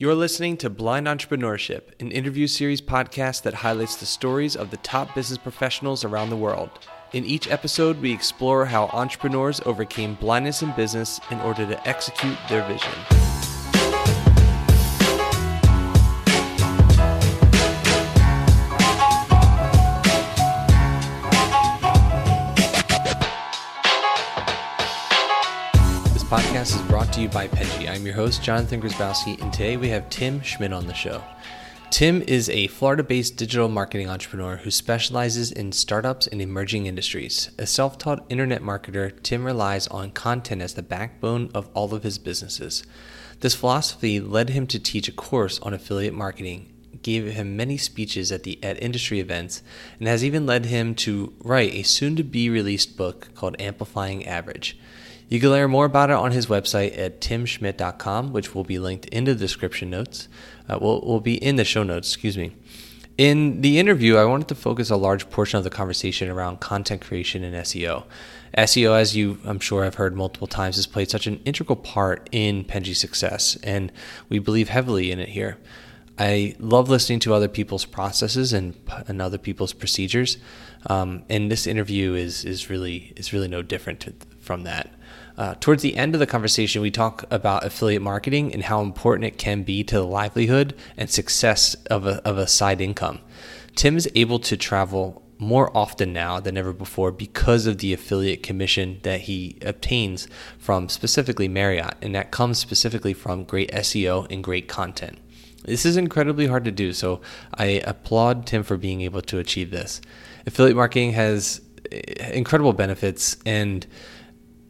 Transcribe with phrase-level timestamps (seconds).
[0.00, 4.76] You're listening to Blind Entrepreneurship, an interview series podcast that highlights the stories of the
[4.76, 6.70] top business professionals around the world.
[7.12, 12.38] In each episode, we explore how entrepreneurs overcame blindness in business in order to execute
[12.48, 13.27] their vision.
[27.98, 31.20] I'm your host, Jonathan Grzybowski, and today we have Tim Schmidt on the show.
[31.90, 37.50] Tim is a Florida based digital marketing entrepreneur who specializes in startups and emerging industries.
[37.58, 42.04] A self taught internet marketer, Tim relies on content as the backbone of all of
[42.04, 42.84] his businesses.
[43.40, 46.72] This philosophy led him to teach a course on affiliate marketing,
[47.02, 49.60] gave him many speeches at the at industry events,
[49.98, 54.24] and has even led him to write a soon to be released book called Amplifying
[54.24, 54.78] Average.
[55.28, 59.06] You can learn more about it on his website at timschmidt.com, which will be linked
[59.06, 60.28] in the description notes.
[60.68, 62.52] Uh, will will be in the show notes, excuse me.
[63.18, 67.00] In the interview, I wanted to focus a large portion of the conversation around content
[67.02, 68.04] creation and SEO.
[68.56, 72.28] SEO, as you I'm sure have heard multiple times, has played such an integral part
[72.32, 73.92] in Penji's success, and
[74.28, 75.58] we believe heavily in it here.
[76.18, 78.74] I love listening to other people's processes and,
[79.06, 80.38] and other people's procedures,
[80.86, 84.90] um, and this interview is is really is really no different to, from that.
[85.38, 89.24] Uh, towards the end of the conversation, we talk about affiliate marketing and how important
[89.24, 93.20] it can be to the livelihood and success of a, of a side income.
[93.76, 98.42] Tim is able to travel more often now than ever before because of the affiliate
[98.42, 100.26] commission that he obtains
[100.58, 105.18] from specifically Marriott, and that comes specifically from great SEO and great content.
[105.64, 107.20] This is incredibly hard to do, so
[107.54, 110.00] I applaud Tim for being able to achieve this.
[110.46, 111.60] Affiliate marketing has
[111.92, 113.86] eh, incredible benefits and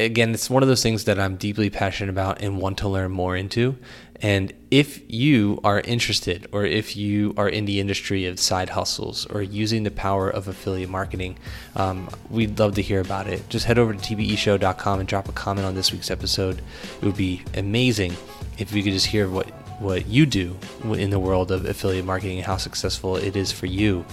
[0.01, 3.11] again, it's one of those things that I'm deeply passionate about and want to learn
[3.11, 3.77] more into.
[4.21, 9.27] And if you are interested, or if you are in the industry of side hustles
[9.27, 11.39] or using the power of affiliate marketing,
[11.77, 13.49] um, we'd love to hear about it.
[13.49, 16.61] Just head over to tbeshow.com and drop a comment on this week's episode.
[17.01, 18.15] It would be amazing
[18.59, 22.39] if we could just hear what what you do in the world of affiliate marketing
[22.39, 24.05] and how successful it is for you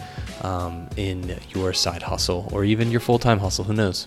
[0.41, 3.63] um, in your side hustle or even your full time hustle.
[3.63, 4.05] Who knows?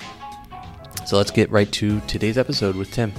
[1.08, 3.14] So let's get right to today's episode with Tim.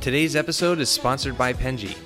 [0.00, 1.98] Today's episode is sponsored by Penji.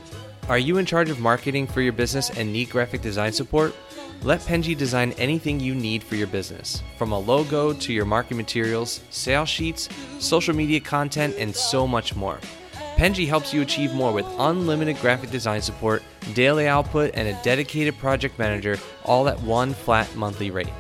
[0.49, 3.77] Are you in charge of marketing for your business and need graphic design support?
[4.23, 8.39] Let Penji design anything you need for your business, from a logo to your marketing
[8.39, 9.91] materials, sales sheets,
[10.21, 12.41] social media content, and so much more.
[12.97, 16.03] Penji helps you achieve more with unlimited graphic design support,
[16.33, 20.73] daily output, and a dedicated project manager, all at one flat monthly rate.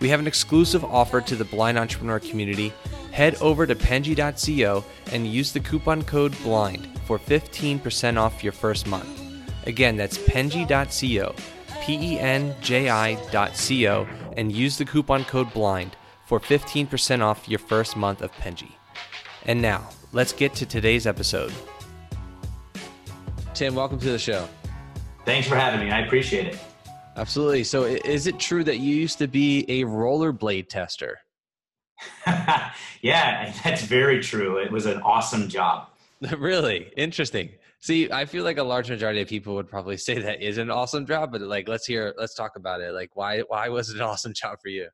[0.00, 2.72] We have an exclusive offer to the blind entrepreneur community
[3.12, 8.86] head over to penji.co and use the coupon code BLIND for 15% off your first
[8.86, 9.20] month.
[9.66, 11.34] Again, that's penji.co,
[11.82, 17.58] P E N J I.co, and use the coupon code BLIND for 15% off your
[17.58, 18.72] first month of Penji.
[19.44, 21.52] And now, let's get to today's episode.
[23.52, 24.48] Tim, welcome to the show.
[25.24, 25.90] Thanks for having me.
[25.90, 26.58] I appreciate it.
[27.16, 27.64] Absolutely.
[27.64, 31.18] So, is it true that you used to be a rollerblade tester?
[33.02, 34.58] yeah, that's very true.
[34.58, 35.88] It was an awesome job.
[36.38, 37.50] really interesting.
[37.80, 40.70] See, I feel like a large majority of people would probably say that is an
[40.70, 42.92] awesome job, but like, let's hear, let's talk about it.
[42.92, 44.88] Like, why, why was it an awesome job for you?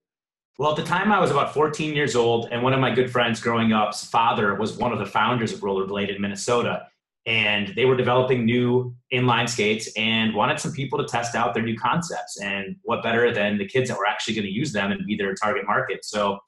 [0.58, 3.10] Well, at the time I was about 14 years old, and one of my good
[3.10, 6.86] friends growing up's father was one of the founders of Rollerblade in Minnesota.
[7.26, 11.62] And they were developing new inline skates and wanted some people to test out their
[11.62, 12.40] new concepts.
[12.40, 15.16] And what better than the kids that were actually going to use them and be
[15.16, 16.04] their target market?
[16.04, 16.38] So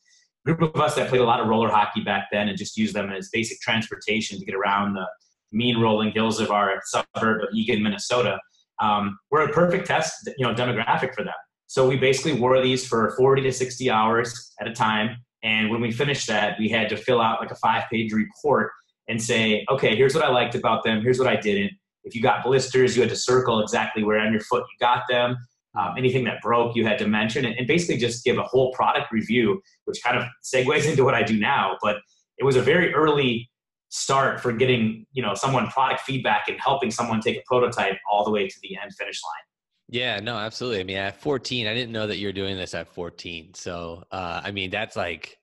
[0.44, 2.94] group of us that played a lot of roller hockey back then and just used
[2.94, 5.06] them as basic transportation to get around the
[5.52, 8.38] mean rolling hills of our suburb of Eagan, Minnesota,
[8.80, 11.34] um, we're a perfect test, you know, demographic for them.
[11.66, 15.16] So we basically wore these for 40 to 60 hours at a time.
[15.42, 18.70] And when we finished that, we had to fill out like a five page report
[19.08, 21.02] and say, okay, here's what I liked about them.
[21.02, 21.72] Here's what I didn't.
[22.04, 25.02] If you got blisters, you had to circle exactly where on your foot you got
[25.08, 25.36] them.
[25.78, 28.72] Um, anything that broke you had to mention and, and, basically just give a whole
[28.72, 31.76] product review which kind of segues into what i do now.
[31.82, 31.96] But
[32.38, 33.50] it was a very early
[33.90, 38.24] start for getting you know someone product feedback and helping someone take a prototype all
[38.24, 39.44] the way to the end finish line.
[39.90, 40.80] Yeah no absolutely.
[40.80, 44.04] I mean at 14 i didn't know that you were doing this at 14 so
[44.10, 45.38] uh, i mean that's like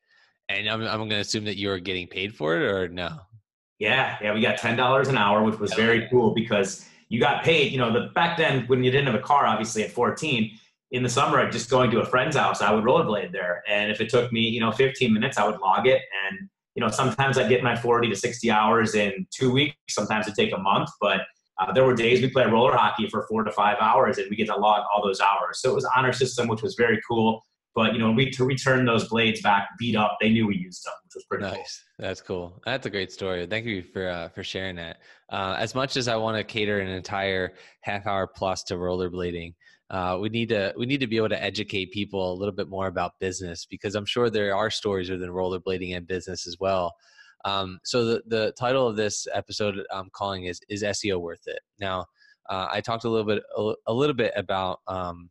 [0.50, 3.20] and i'm, I'm going to assume that you were getting paid for it or no
[3.80, 7.72] yeah yeah we got $10 an hour which was very cool because you got paid.
[7.72, 10.52] You know, the back then when you didn't have a car, obviously at 14,
[10.92, 13.64] in the summer, I'd just going to a friend's house, I would rollerblade there.
[13.68, 16.02] And if it took me, you know, 15 minutes, I would log it.
[16.28, 19.76] And, you know, sometimes I'd get my 40 to 60 hours in two weeks.
[19.90, 21.22] Sometimes it'd take a month, but
[21.60, 24.36] uh, there were days we played roller hockey for four to five hours and we
[24.36, 25.60] get to log all those hours.
[25.62, 27.46] So it was honor system, which was very cool.
[27.76, 30.86] But you know, we to return those blades back beat up, they knew we used
[30.86, 31.84] them, which was pretty nice.
[31.98, 32.08] Cool.
[32.08, 32.62] That's cool.
[32.66, 33.46] That's a great story.
[33.46, 34.98] Thank you for uh, for sharing that.
[35.30, 39.54] Uh, as much as I want to cater an entire half hour plus to rollerblading,
[39.90, 42.70] uh, we need to we need to be able to educate people a little bit
[42.70, 46.94] more about business because I'm sure there are stories within rollerblading and business as well.
[47.44, 51.60] Um, so the the title of this episode I'm calling is is SEO worth it?
[51.78, 52.06] Now
[52.50, 55.30] uh, I talked a little bit a, a little bit about um,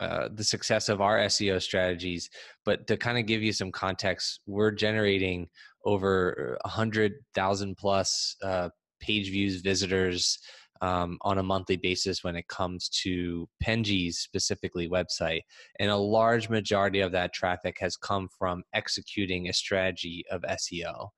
[0.00, 2.28] uh, the success of our SEO strategies,
[2.64, 5.48] but to kind of give you some context, we're generating
[5.84, 8.68] over a hundred thousand plus uh,
[9.00, 10.38] page views, visitors
[10.80, 15.42] um, on a monthly basis when it comes to Penji's specifically website,
[15.78, 21.08] and a large majority of that traffic has come from executing a strategy of SEO.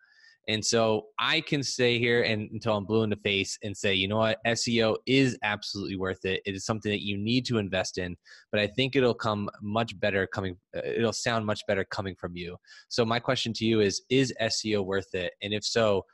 [0.49, 3.95] And so I can stay here and until I'm blue in the face and say,
[3.95, 6.41] you know what, SEO is absolutely worth it.
[6.47, 8.17] It is something that you need to invest in,
[8.53, 10.57] but I think it'll come much better coming.
[10.77, 12.57] Uh, it'll sound much better coming from you.
[12.89, 15.33] So my question to you is: Is SEO worth it?
[15.43, 16.05] And if so,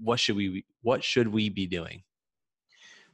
[0.00, 2.02] what should we what should we be doing?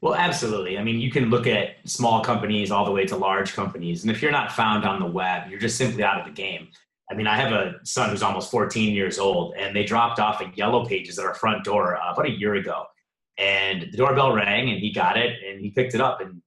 [0.00, 0.78] Well, absolutely.
[0.78, 4.10] I mean, you can look at small companies all the way to large companies, and
[4.10, 6.68] if you're not found on the web, you're just simply out of the game.
[7.10, 10.40] I mean, I have a son who's almost 14 years old, and they dropped off
[10.40, 12.84] a yellow pages at our front door uh, about a year ago.
[13.38, 16.20] And the doorbell rang, and he got it, and he picked it up.
[16.20, 16.42] And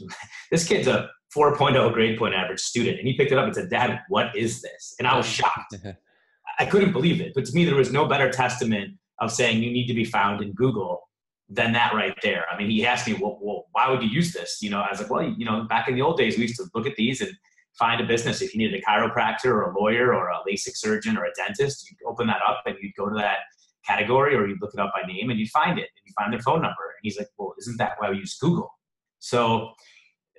[0.50, 3.68] this kid's a 4.0 grade point average student, and he picked it up and said,
[3.68, 5.76] "Dad, what is this?" And I was shocked.
[6.58, 7.32] I couldn't believe it.
[7.34, 10.42] But to me, there was no better testament of saying you need to be found
[10.42, 11.08] in Google
[11.48, 12.44] than that right there.
[12.52, 14.58] I mean, he asked me, well, well, why would you use this?
[14.60, 16.56] You know, I was like, well, you know, back in the old days, we used
[16.56, 17.32] to look at these and
[17.78, 18.42] find a business.
[18.42, 21.90] If you needed a chiropractor or a lawyer or a LASIK surgeon or a dentist,
[21.90, 23.38] you'd open that up and you'd go to that
[23.86, 26.32] category or you'd look it up by name and you'd find it and you find
[26.32, 26.82] their phone number.
[26.82, 28.70] And he's like, well, isn't that why we use Google?
[29.20, 29.72] So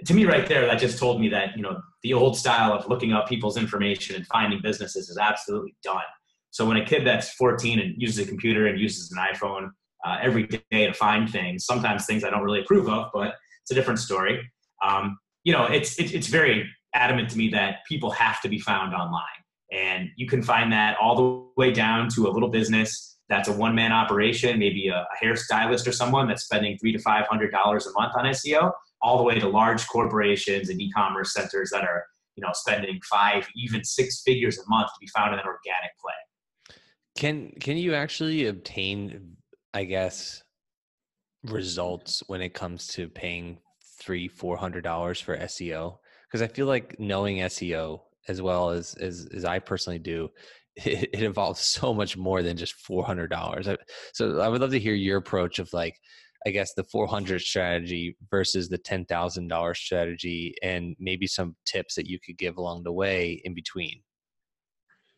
[0.06, 2.88] to me right there, that just told me that, you know, the old style of
[2.88, 6.04] looking up people's information and finding businesses is absolutely done.
[6.52, 9.70] So when a kid that's 14 and uses a computer and uses an iPhone
[10.06, 13.72] uh, every day to find things, sometimes things I don't really approve of, but it's
[13.72, 14.50] a different story.
[14.84, 18.60] Um, you know, it's, it, it's very adamant to me that people have to be
[18.60, 19.24] found online.
[19.72, 23.54] And you can find that all the way down to a little business that's a
[23.54, 27.52] one man operation, maybe a, a hairstylist or someone that's spending three to five hundred
[27.52, 28.72] dollars a month on SEO,
[29.02, 32.06] all the way to large corporations and e-commerce centers that are,
[32.36, 35.92] you know, spending five, even six figures a month to be found in an organic
[36.02, 36.76] play.
[37.16, 39.38] Can can you actually obtain,
[39.74, 40.42] I guess,
[41.44, 43.60] results when it comes to paying
[44.00, 46.00] three, four hundred dollars for SEO?
[46.30, 50.30] Because I feel like knowing SEO as well as as, as I personally do,
[50.76, 53.68] it, it involves so much more than just four hundred dollars.
[54.14, 55.96] So I would love to hear your approach of like,
[56.46, 61.56] I guess the four hundred strategy versus the ten thousand dollar strategy, and maybe some
[61.66, 64.02] tips that you could give along the way in between.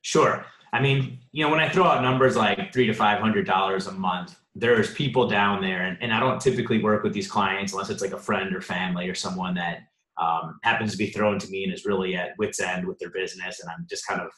[0.04, 0.46] Sure.
[0.74, 3.88] I mean, you know, when I throw out numbers like three to five hundred dollars
[3.88, 7.74] a month, there's people down there, and, and I don't typically work with these clients
[7.74, 9.90] unless it's like a friend or family or someone that
[10.21, 13.09] um, happens to be thrown to me and is really at wits end with their
[13.09, 13.59] business.
[13.59, 14.29] And i'm just kind of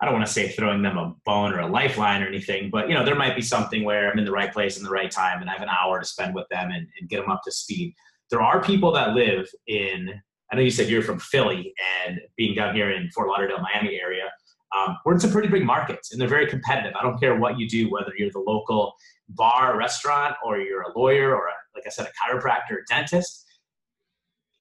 [0.00, 2.88] i don't want to say throwing them a bone or a lifeline or anything but
[2.88, 5.10] you know there might be something where i'm in the right place in the right
[5.10, 7.42] time and i have an hour to spend with them and, and get them up
[7.44, 7.94] to speed.
[8.30, 10.10] There are people that live in
[10.50, 11.74] i know you said you're from philly
[12.06, 14.30] and being down here in fort lauderdale miami area
[14.76, 16.92] um, we're in some pretty big markets and they're very competitive.
[16.94, 18.94] I don't care what you do whether you're the local
[19.30, 23.46] bar restaurant or you're a lawyer or a, like i said a chiropractor or dentist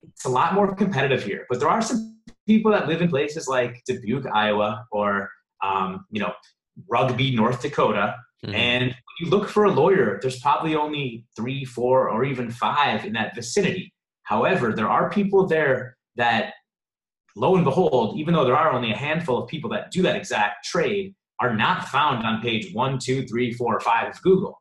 [0.03, 1.45] it's a lot more competitive here.
[1.49, 5.29] But there are some people that live in places like Dubuque, Iowa, or
[5.63, 6.33] um, you know,
[6.89, 8.15] Rugby, North Dakota.
[8.45, 8.55] Mm-hmm.
[8.55, 13.05] And when you look for a lawyer, there's probably only three, four, or even five
[13.05, 13.93] in that vicinity.
[14.23, 16.53] However, there are people there that,
[17.35, 20.15] lo and behold, even though there are only a handful of people that do that
[20.15, 24.59] exact trade, are not found on page one, two, three, four, or five of Google.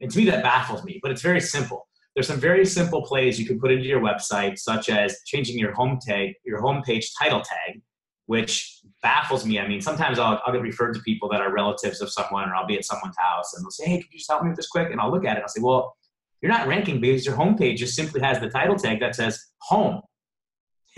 [0.00, 3.38] And to me, that baffles me, but it's very simple there's some very simple plays
[3.40, 7.40] you can put into your website, such as changing your home tag, your homepage title
[7.40, 7.80] tag,
[8.26, 9.58] which baffles me.
[9.58, 12.54] I mean, sometimes I'll, I'll, get referred to people that are relatives of someone, or
[12.54, 14.56] I'll be at someone's house and they'll say, Hey, could you just help me with
[14.56, 14.90] this quick?
[14.90, 15.96] And I'll look at it and I'll say, Well,
[16.40, 20.02] you're not ranking because your homepage just simply has the title tag that says home.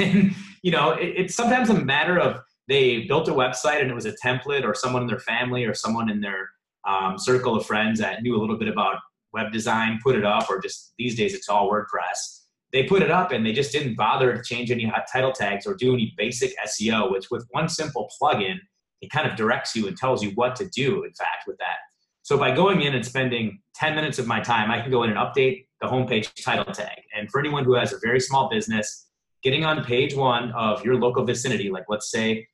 [0.01, 3.95] And, you know, it, it's sometimes a matter of they built a website and it
[3.95, 6.49] was a template, or someone in their family, or someone in their
[6.85, 8.97] um, circle of friends that knew a little bit about
[9.35, 12.41] web design, put it up, or just these days it's all WordPress.
[12.73, 15.75] They put it up and they just didn't bother to change any title tags or
[15.75, 18.57] do any basic SEO, which with one simple plugin,
[19.01, 21.77] it kind of directs you and tells you what to do, in fact, with that.
[22.23, 25.11] So by going in and spending 10 minutes of my time, I can go in
[25.11, 26.99] and update the homepage title tag.
[27.15, 29.09] And for anyone who has a very small business,
[29.43, 32.47] getting on page one of your local vicinity, like let's say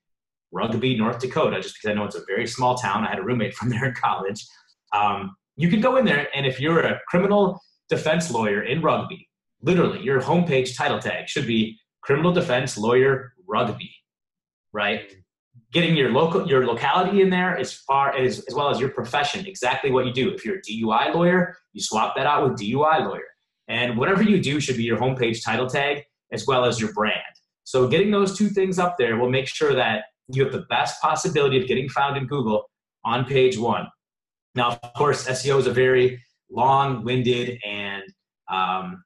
[0.50, 3.04] Rugby, North Dakota, just because I know it's a very small town.
[3.04, 4.44] I had a roommate from there in college.
[4.92, 9.28] Um, you could go in there, and if you're a criminal defense lawyer in Rugby,
[9.60, 13.94] literally your homepage title tag should be criminal defense lawyer Rugby,
[14.72, 15.12] right?
[15.72, 19.46] Getting your local your locality in there as far as as well as your profession,
[19.46, 20.30] exactly what you do.
[20.30, 23.28] If you're a DUI lawyer, you swap that out with DUI lawyer.
[23.68, 27.34] And whatever you do should be your homepage title tag as well as your brand.
[27.64, 31.00] So getting those two things up there will make sure that you have the best
[31.02, 32.68] possibility of getting found in Google
[33.04, 33.86] on page one.
[34.54, 38.02] Now, of course, SEO is a very long-winded and
[38.50, 39.04] um,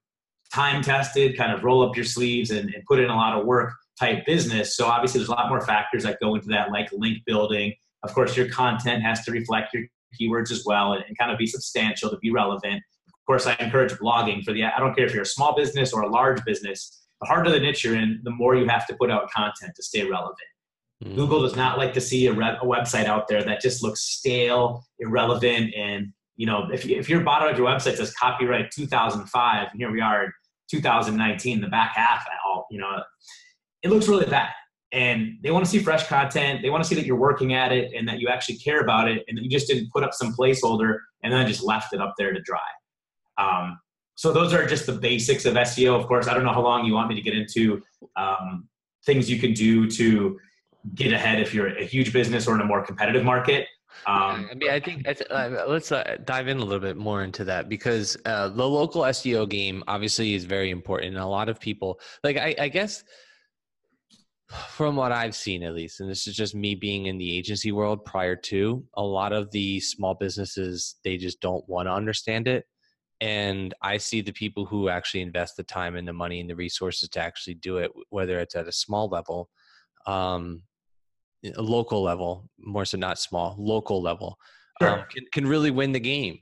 [0.52, 3.72] time-tested, kind of roll up your sleeves and, and put in a lot of work
[3.98, 4.76] type business.
[4.76, 7.74] So obviously, there's a lot more factors that go into that, like link building.
[8.02, 9.84] Of course, your content has to reflect your
[10.20, 12.82] keywords as well and, and kind of be substantial to be relevant.
[13.08, 14.64] Of course, I encourage blogging for the.
[14.64, 17.06] I don't care if you're a small business or a large business.
[17.20, 19.82] The harder the niche you're in, the more you have to put out content to
[19.82, 20.38] stay relevant.
[21.04, 21.16] Mm-hmm.
[21.16, 24.00] Google does not like to see a, re- a, website out there that just looks
[24.00, 29.68] stale, irrelevant, and you know if, if your bottom of your website says copyright 2005,
[29.70, 30.32] and here we are in
[30.70, 33.02] 2019, the back half, all you know,
[33.82, 34.50] it looks really bad.
[34.92, 36.62] And they want to see fresh content.
[36.62, 39.08] They want to see that you're working at it and that you actually care about
[39.08, 42.00] it, and that you just didn't put up some placeholder and then just left it
[42.00, 42.60] up there to dry.
[43.36, 43.78] Um,
[44.14, 45.98] so those are just the basics of SEO.
[45.98, 47.82] Of course, I don't know how long you want me to get into
[48.16, 48.68] um,
[49.04, 50.38] things you can do to
[50.94, 53.66] get ahead if you're a huge business or in a more competitive market.
[54.06, 57.44] Um, I mean, I think uh, let's uh, dive in a little bit more into
[57.44, 61.14] that because uh, the local SEO game obviously is very important.
[61.14, 63.02] And a lot of people, like, I, I, guess
[64.68, 67.72] from what I've seen at least, and this is just me being in the agency
[67.72, 72.46] world prior to, a lot of the small businesses, they just don't want to understand
[72.46, 72.66] it.
[73.20, 76.56] And I see the people who actually invest the time and the money and the
[76.56, 79.48] resources to actually do it, whether it's at a small level
[80.06, 80.62] um,
[81.56, 84.38] local level, more so not small, local level,
[84.80, 84.98] um, sure.
[84.98, 86.38] um, can, can really win the game.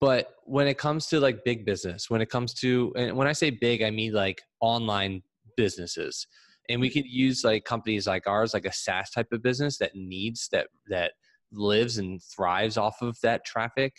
[0.00, 3.32] But when it comes to like big business, when it comes to, and when I
[3.32, 5.22] say big, I mean like online
[5.56, 6.26] businesses.
[6.68, 9.92] And we could use like companies like ours, like a SaaS type of business that
[9.94, 11.12] needs that, that
[11.52, 13.94] lives and thrives off of that traffic.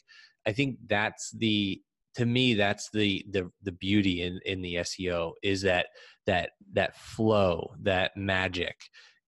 [0.46, 1.82] I think that's the,
[2.16, 5.88] to me, that's the, the, the beauty in, in the SEO is that,
[6.26, 8.76] that, that flow, that magic.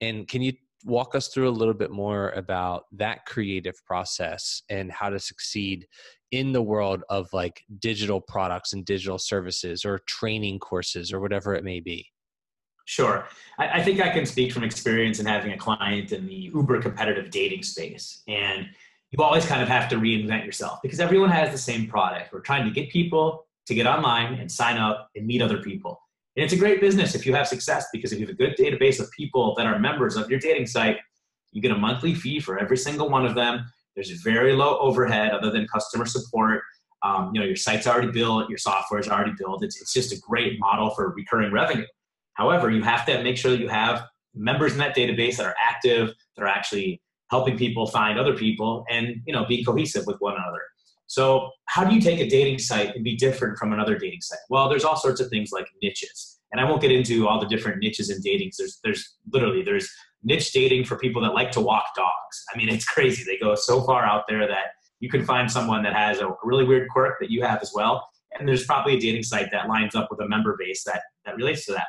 [0.02, 0.54] And can you
[0.86, 5.88] walk us through a little bit more about that creative process and how to succeed
[6.32, 11.56] in the world of like digital products and digital services or training courses or whatever
[11.56, 12.08] it may be?
[12.86, 13.28] Sure.
[13.58, 16.82] I, I think I can speak from experience in having a client in the uber
[16.82, 18.24] competitive dating space.
[18.28, 18.68] And
[19.12, 22.32] you always kind of have to reinvent yourself because everyone has the same product.
[22.32, 26.02] We're trying to get people to get online and sign up and meet other people.
[26.36, 28.56] And it's a great business if you have success because if you have a good
[28.58, 30.98] database of people that are members of your dating site,
[31.52, 33.66] you get a monthly fee for every single one of them.
[33.96, 36.62] There's very low overhead other than customer support.
[37.04, 39.64] Um, you know, your site's already built, your software is already built.
[39.64, 41.86] It's, it's just a great model for recurring revenue.
[42.34, 44.06] However, you have to make sure that you have
[44.36, 48.86] members in that database that are active, that are actually helping people find other people
[48.90, 50.62] and, you know, being cohesive with one another.
[51.10, 54.40] So, how do you take a dating site and be different from another dating site?
[54.48, 56.40] Well, there's all sorts of things like niches.
[56.52, 58.52] And I won't get into all the different niches in dating.
[58.60, 59.90] There's there's literally there's
[60.24, 62.46] niche dating for people that like to walk dogs.
[62.54, 63.24] I mean, it's crazy.
[63.24, 64.66] They go so far out there that
[65.00, 68.08] you can find someone that has a really weird quirk that you have as well.
[68.38, 71.38] And there's probably a dating site that lines up with a member base that that
[71.38, 71.88] relates to that.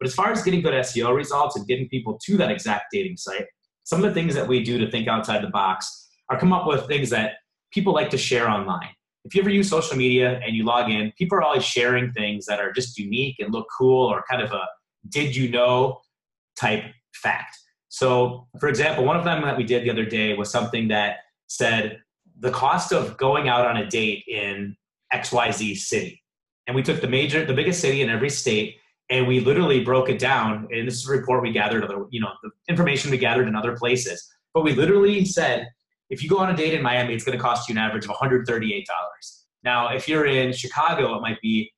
[0.00, 3.18] But as far as getting good SEO results and getting people to that exact dating
[3.18, 3.44] site,
[3.84, 6.66] some of the things that we do to think outside the box are come up
[6.66, 7.34] with things that
[7.72, 8.88] people like to share online.
[9.24, 12.44] If you ever use social media and you log in, people are always sharing things
[12.46, 14.62] that are just unique and look cool or kind of a
[15.08, 16.00] did you know
[16.58, 17.56] type fact.
[17.88, 21.18] So, for example, one of them that we did the other day was something that
[21.46, 22.00] said
[22.40, 24.76] the cost of going out on a date in
[25.14, 26.22] XYZ city.
[26.66, 28.76] And we took the major, the biggest city in every state,
[29.10, 30.68] and we literally broke it down.
[30.72, 33.54] And this is a report we gathered, other, you know, the information we gathered in
[33.54, 34.26] other places.
[34.54, 35.68] But we literally said
[36.12, 38.04] if you go on a date in Miami, it's going to cost you an average
[38.04, 38.82] of $138.
[39.64, 41.72] Now, if you're in Chicago, it might be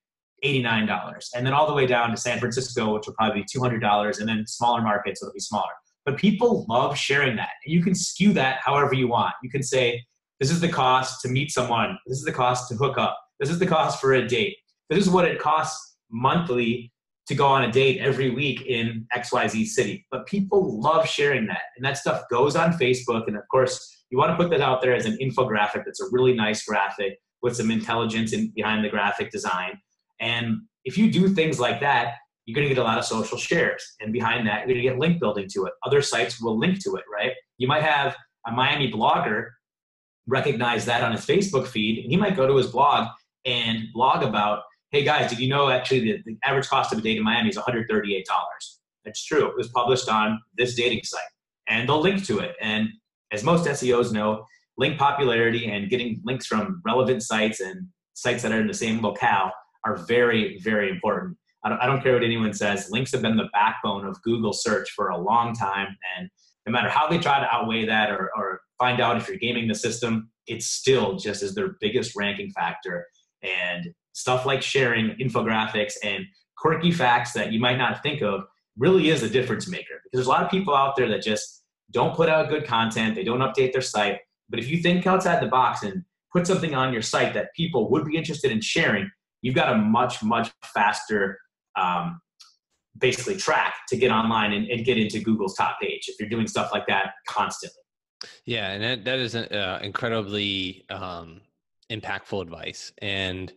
[0.44, 1.24] $89.
[1.36, 4.18] And then all the way down to San Francisco, which will probably be $200.
[4.18, 5.70] And then smaller markets, it'll be smaller.
[6.04, 7.50] But people love sharing that.
[7.64, 9.34] And you can skew that however you want.
[9.44, 10.02] You can say,
[10.40, 11.96] this is the cost to meet someone.
[12.04, 13.16] This is the cost to hook up.
[13.38, 14.56] This is the cost for a date.
[14.90, 16.92] This is what it costs monthly
[17.26, 20.06] to go on a date every week in XYZ city.
[20.10, 21.62] But people love sharing that.
[21.76, 23.26] And that stuff goes on Facebook.
[23.26, 26.06] And of course, you want to put that out there as an infographic that's a
[26.12, 29.78] really nice graphic with some intelligence in, behind the graphic design.
[30.20, 32.14] And if you do things like that,
[32.44, 33.82] you're going to get a lot of social shares.
[34.00, 35.72] And behind that, you're going to get link building to it.
[35.84, 37.32] Other sites will link to it, right?
[37.56, 38.14] You might have
[38.46, 39.48] a Miami blogger
[40.26, 43.08] recognize that on his Facebook feed, and he might go to his blog
[43.44, 44.62] and blog about,
[44.94, 47.48] hey guys, did you know actually the, the average cost of a date in Miami
[47.48, 48.22] is $138?
[49.04, 49.48] That's true.
[49.48, 51.20] It was published on this dating site.
[51.68, 52.54] And they'll link to it.
[52.60, 52.90] And
[53.32, 54.46] as most SEOs know,
[54.78, 59.02] link popularity and getting links from relevant sites and sites that are in the same
[59.02, 59.50] locale
[59.84, 61.36] are very, very important.
[61.64, 62.88] I don't, I don't care what anyone says.
[62.88, 65.88] Links have been the backbone of Google search for a long time.
[66.16, 66.30] And
[66.66, 69.66] no matter how they try to outweigh that or, or find out if you're gaming
[69.66, 73.08] the system, it's still just as their biggest ranking factor.
[73.42, 76.24] And stuff like sharing infographics and
[76.56, 78.44] quirky facts that you might not think of
[78.78, 80.00] really is a difference maker.
[80.02, 83.14] Because there's a lot of people out there that just don't put out good content,
[83.14, 84.20] they don't update their site.
[84.48, 87.90] But if you think outside the box and put something on your site that people
[87.90, 89.10] would be interested in sharing,
[89.42, 91.38] you've got a much, much faster
[91.76, 92.20] um,
[92.98, 96.46] basically track to get online and, and, get into Google's top page if you're doing
[96.46, 97.82] stuff like that constantly.
[98.44, 101.40] Yeah, and that, that is uh, incredibly um,
[101.90, 102.92] impactful advice.
[102.98, 103.52] And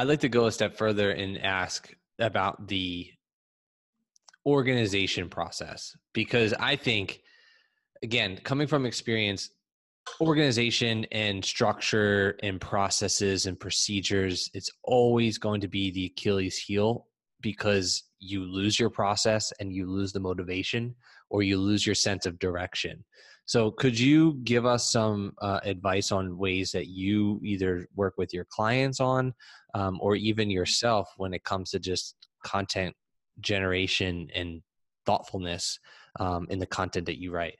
[0.00, 3.10] I'd like to go a step further and ask about the
[4.46, 7.20] organization process because I think,
[8.02, 9.50] again, coming from experience,
[10.18, 17.06] organization and structure and processes and procedures, it's always going to be the Achilles heel
[17.42, 20.94] because you lose your process and you lose the motivation
[21.30, 23.04] or you lose your sense of direction.
[23.46, 28.32] So, could you give us some uh, advice on ways that you either work with
[28.32, 29.34] your clients on
[29.74, 32.94] um, or even yourself when it comes to just content
[33.40, 34.62] generation and
[35.06, 35.78] thoughtfulness
[36.20, 37.56] um, in the content that you write?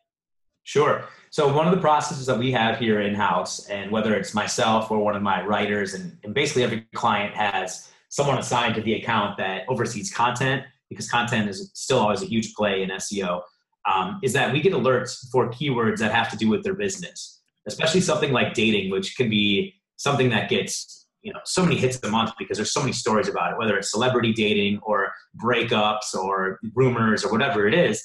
[0.62, 1.04] Sure.
[1.30, 4.90] So, one of the processes that we have here in house, and whether it's myself
[4.90, 8.94] or one of my writers, and, and basically every client has someone assigned to the
[8.94, 13.40] account that oversees content because content is still always a huge play in SEO.
[13.90, 17.40] Um, is that we get alerts for keywords that have to do with their business,
[17.66, 21.98] especially something like dating, which can be something that gets you know so many hits
[22.02, 25.12] a month because there's so many stories about it, whether it's celebrity dating or
[25.42, 28.02] breakups or rumors or whatever it is.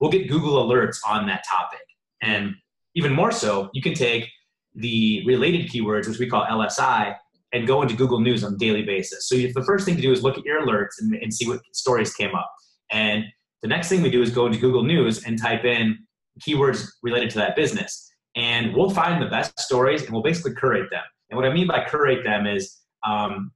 [0.00, 1.84] We'll get Google alerts on that topic,
[2.22, 2.54] and
[2.94, 4.28] even more so, you can take
[4.74, 7.14] the related keywords, which we call LSI,
[7.52, 9.28] and go into Google News on a daily basis.
[9.28, 11.60] So the first thing to do is look at your alerts and, and see what
[11.72, 12.50] stories came up.
[12.90, 13.24] And
[13.62, 15.98] the next thing we do is go into Google News and type in
[16.40, 18.10] keywords related to that business.
[18.36, 21.02] And we'll find the best stories and we'll basically curate them.
[21.30, 23.50] And what I mean by curate them is um,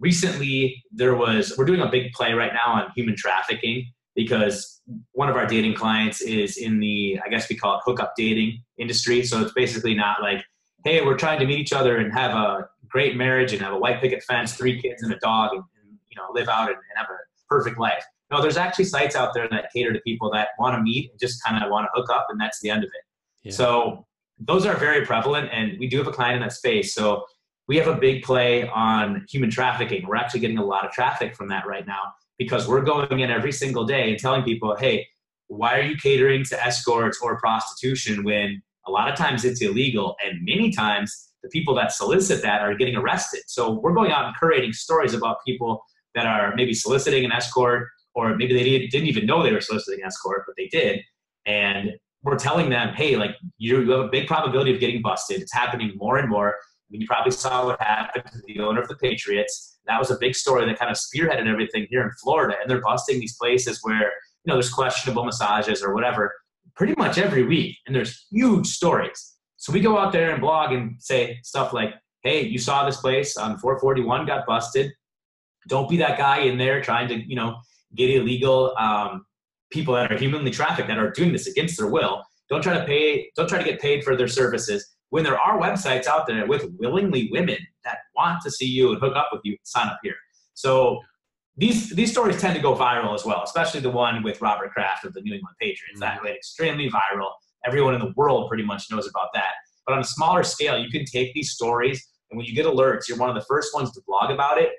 [0.00, 4.80] recently there was, we're doing a big play right now on human trafficking because
[5.12, 8.62] one of our dating clients is in the, I guess we call it hookup dating
[8.78, 9.22] industry.
[9.24, 10.44] So it's basically not like,
[10.84, 13.78] hey, we're trying to meet each other and have a great marriage and have a
[13.78, 16.76] white picket fence, three kids and a dog, and, and you know live out and,
[16.76, 18.04] and, have a perfect life.
[18.32, 21.20] No, there's actually sites out there that cater to people that want to meet and
[21.20, 23.04] just kind of want to hook up, and that's the end of it.
[23.48, 23.52] Yeah.
[23.52, 24.06] So
[24.38, 26.94] those are very prevalent, and we do have a client in that space.
[26.94, 27.26] So
[27.68, 30.06] we have a big play on human trafficking.
[30.06, 32.00] We're actually getting a lot of traffic from that right now
[32.38, 35.06] because we're going in every single day and telling people, hey,
[35.48, 40.16] why are you catering to escorts or prostitution when a lot of times it's illegal
[40.24, 43.42] and many times the people that solicit that are getting arrested.
[43.46, 47.88] So we're going out and curating stories about people that are maybe soliciting an escort,
[48.14, 51.00] or maybe they didn't even know they were soliciting escort, but they did.
[51.46, 55.40] And we're telling them, hey, like you have a big probability of getting busted.
[55.40, 56.50] It's happening more and more.
[56.50, 59.78] I mean, you probably saw what happened to the owner of the Patriots.
[59.86, 62.56] That was a big story that kind of spearheaded everything here in Florida.
[62.60, 64.12] And they're busting these places where,
[64.44, 66.32] you know, there's questionable massages or whatever
[66.76, 67.76] pretty much every week.
[67.86, 69.36] And there's huge stories.
[69.56, 72.98] So we go out there and blog and say stuff like, hey, you saw this
[72.98, 74.92] place on 441 got busted.
[75.68, 77.56] Don't be that guy in there trying to, you know,
[77.96, 79.24] get illegal um,
[79.70, 82.22] people that are humanly trafficked that are doing this against their will.
[82.48, 84.86] Don't try to pay, don't try to get paid for their services.
[85.10, 89.00] When there are websites out there with willingly women that want to see you and
[89.00, 90.14] hook up with you, sign up here.
[90.54, 91.00] So
[91.56, 95.04] these these stories tend to go viral as well, especially the one with Robert Kraft
[95.04, 96.00] of the New England Patriots.
[96.00, 96.24] That mm-hmm.
[96.24, 97.30] went extremely viral.
[97.66, 99.52] Everyone in the world pretty much knows about that.
[99.86, 103.08] But on a smaller scale, you can take these stories, and when you get alerts,
[103.08, 104.70] you're one of the first ones to blog about it.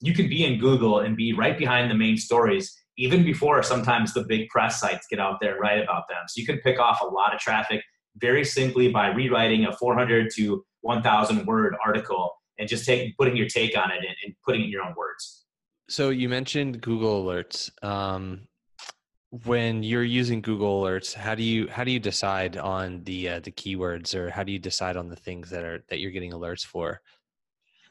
[0.00, 4.14] You can be in Google and be right behind the main stories, even before sometimes
[4.14, 6.18] the big press sites get out there and write about them.
[6.28, 7.82] So you can pick off a lot of traffic
[8.16, 13.48] very simply by rewriting a 400 to 1,000 word article and just take, putting your
[13.48, 15.44] take on it and, and putting it in your own words.
[15.88, 17.70] So you mentioned Google Alerts.
[17.82, 18.42] Um,
[19.44, 23.40] when you're using Google Alerts, how do you how do you decide on the uh,
[23.40, 26.32] the keywords, or how do you decide on the things that are that you're getting
[26.32, 27.00] alerts for?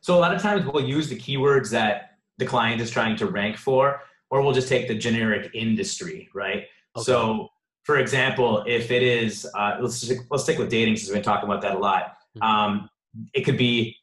[0.01, 3.27] So a lot of times we'll use the keywords that the client is trying to
[3.27, 6.65] rank for, or we'll just take the generic industry, right?
[6.95, 7.03] Okay.
[7.03, 7.49] So,
[7.83, 11.23] for example, if it is, uh, let's just, let's stick with dating since we've been
[11.23, 12.15] talking about that a lot.
[12.37, 12.43] Mm-hmm.
[12.43, 12.89] Um,
[13.33, 13.95] it could be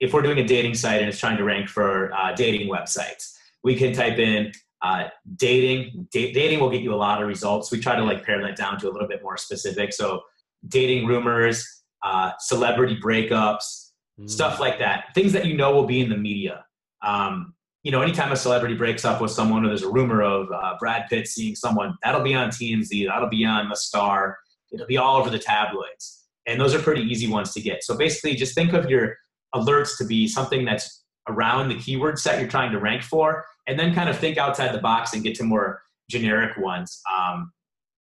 [0.00, 3.34] if we're doing a dating site and it's trying to rank for uh, dating websites,
[3.62, 6.08] we can type in uh, dating.
[6.12, 7.70] Da- dating will get you a lot of results.
[7.70, 9.92] We try to like pare that down to a little bit more specific.
[9.92, 10.22] So,
[10.68, 13.83] dating rumors, uh, celebrity breakups,
[14.20, 14.28] mm.
[14.28, 15.06] stuff like that.
[15.14, 16.64] Things that you know will be in the media.
[17.02, 20.50] Um, you know, anytime a celebrity breaks up with someone or there's a rumor of
[20.50, 24.38] uh, Brad Pitt seeing someone, that'll be on TMZ, that'll be on The Star,
[24.72, 26.24] it'll be all over the tabloids.
[26.46, 27.84] And those are pretty easy ones to get.
[27.84, 29.16] So basically, just think of your
[29.54, 33.78] alerts to be something that's around the keyword set you're trying to rank for, and
[33.78, 37.52] then kind of think outside the box and get to more generic ones, um,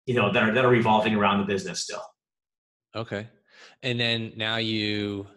[0.06, 2.04] you know, that are, that are revolving around the business still.
[2.96, 3.28] Okay.
[3.84, 5.28] And then now you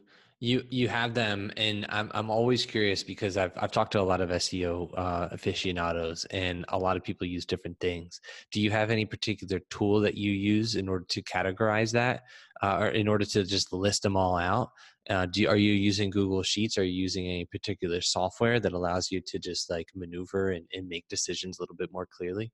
[0.44, 4.08] you you have them, and I'm I'm always curious because I've I've talked to a
[4.12, 8.20] lot of SEO uh, aficionados, and a lot of people use different things.
[8.52, 12.24] Do you have any particular tool that you use in order to categorize that,
[12.62, 14.70] uh, or in order to just list them all out?
[15.08, 16.76] Uh, do you, are you using Google Sheets?
[16.78, 20.88] Are you using any particular software that allows you to just like maneuver and, and
[20.88, 22.52] make decisions a little bit more clearly?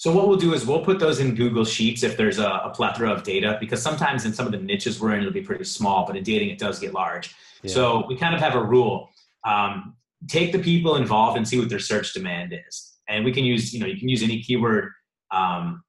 [0.00, 2.70] So what we'll do is we'll put those in Google Sheets if there's a, a,
[2.70, 5.64] plethora of data, because sometimes in some of the niches we're in, it'll be pretty
[5.64, 7.34] small, but in dating it does get large.
[7.62, 7.74] Yeah.
[7.74, 9.10] So we kind of have a rule:
[9.44, 9.94] um,
[10.26, 13.74] take the people involved and see what their search demand is, and we can use
[13.74, 14.90] you know you can use any keyword
[15.32, 15.82] um,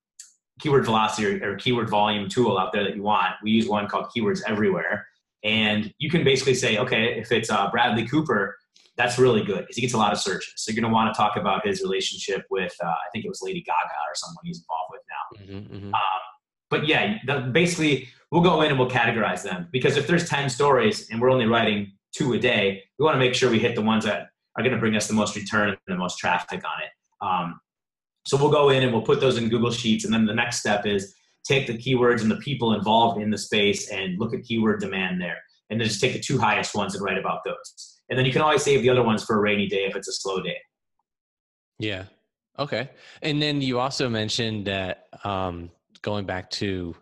[0.59, 3.35] keyword velocity or, or keyword volume tool out there that you want.
[3.41, 5.07] We use one called Keywords Everywhere,
[5.45, 8.57] and you can basically say, okay, if it's uh, Bradley Cooper,
[9.01, 10.53] that's really good because he gets a lot of searches.
[10.57, 13.29] So you're going to want to talk about his relationship with, uh, I think it
[13.29, 15.55] was Lady Gaga or someone he's involved with now.
[15.55, 15.93] Mm-hmm, mm-hmm.
[15.93, 16.21] Um,
[16.69, 20.49] but yeah, the, basically, we'll go in and we'll categorize them because if there's 10
[20.49, 23.75] stories and we're only writing two a day, we want to make sure we hit
[23.75, 26.61] the ones that are going to bring us the most return and the most traffic
[26.63, 27.25] on it.
[27.25, 27.59] Um,
[28.25, 30.05] so we'll go in and we'll put those in Google Sheets.
[30.05, 33.37] And then the next step is take the keywords and the people involved in the
[33.37, 35.39] space and look at keyword demand there.
[35.71, 38.33] And then just take the two highest ones and write about those and then you
[38.33, 40.57] can always save the other ones for a rainy day if it's a slow day.
[41.79, 42.03] Yeah.
[42.59, 42.89] Okay.
[43.21, 46.93] And then you also mentioned that um, going back to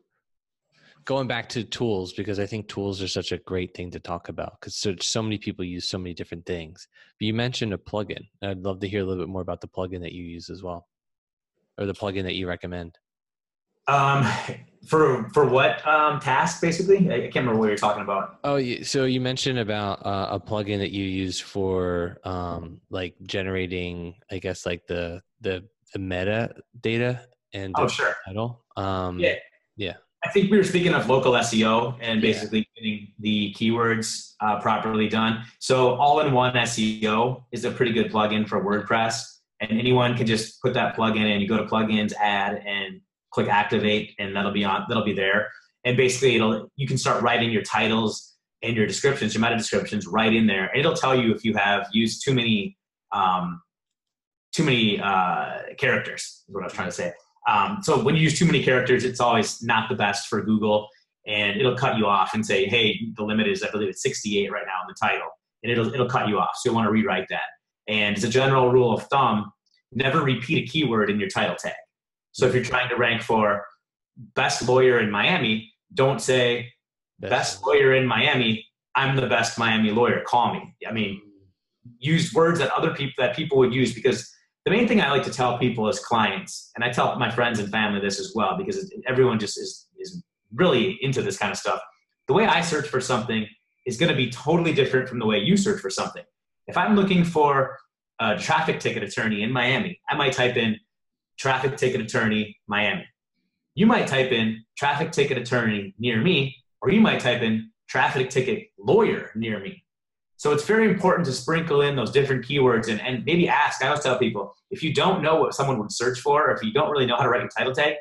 [1.06, 4.30] going back to tools because I think tools are such a great thing to talk
[4.30, 6.88] about because so, so many people use so many different things.
[7.20, 8.28] But you mentioned a plugin.
[8.44, 10.62] I'd love to hear a little bit more about the plugin that you use as
[10.62, 10.88] well,
[11.80, 13.00] or the plugin that you recommend.
[13.90, 14.32] Um,
[14.90, 16.98] for for what um, task basically?
[16.98, 18.40] I, can't remember what you're talking about.
[18.44, 24.16] Oh, so you mentioned about uh, a plugin that you use for um, like generating,
[24.32, 27.22] I guess, like the the the meta data
[27.54, 28.64] and oh sure title.
[28.78, 29.36] Um, yeah,
[29.78, 29.94] yeah.
[30.24, 32.66] I think we were speaking of local SEO and basically yeah.
[32.76, 35.46] getting the keywords uh, properly done.
[35.60, 39.24] So all-in-one SEO is a pretty good plugin for WordPress,
[39.62, 41.40] and anyone can just put that plugin in.
[41.40, 43.00] You go to plugins, add, and
[43.32, 45.50] click activate and that'll be on that'll be there.
[45.86, 50.08] And basically it'll you can start writing your titles and your descriptions your meta descriptions
[50.08, 50.68] right in there.
[50.68, 52.78] And it'll tell you if you have used too many
[53.12, 53.62] um,
[54.54, 57.14] too many uh, characters is what i was trying to say.
[57.48, 60.88] Um, so when you use too many characters it's always not the best for google
[61.26, 64.52] and it'll cut you off and say hey the limit is i believe it's 68
[64.52, 65.30] right now in the title
[65.64, 66.52] and it'll it'll cut you off.
[66.56, 67.42] So you'll want to rewrite that.
[67.88, 69.52] And as a general rule of thumb
[69.92, 71.74] never repeat a keyword in your title tag
[72.40, 73.66] so if you're trying to rank for
[74.34, 76.72] best lawyer in Miami, don't say
[77.20, 78.66] best, best lawyer in Miami.
[78.96, 80.24] I'm the best Miami lawyer.
[80.26, 80.74] Call me.
[80.88, 81.22] I mean,
[82.00, 84.30] use words that other people that people would use because
[84.64, 87.60] the main thing I like to tell people as clients, and I tell my friends
[87.60, 90.24] and family this as well because everyone just is is
[90.54, 91.82] really into this kind of stuff.
[92.28, 93.46] The way I search for something
[93.86, 96.24] is going to be totally different from the way you search for something.
[96.68, 97.78] If I'm looking for
[98.20, 100.78] a traffic ticket attorney in Miami, I might type in
[101.40, 103.06] traffic ticket attorney, Miami.
[103.74, 108.30] You might type in traffic ticket attorney near me, or you might type in traffic
[108.30, 109.84] ticket lawyer near me.
[110.36, 113.84] So it's very important to sprinkle in those different keywords and, and maybe ask.
[113.84, 116.64] I always tell people if you don't know what someone would search for, or if
[116.64, 117.96] you don't really know how to write a title tag,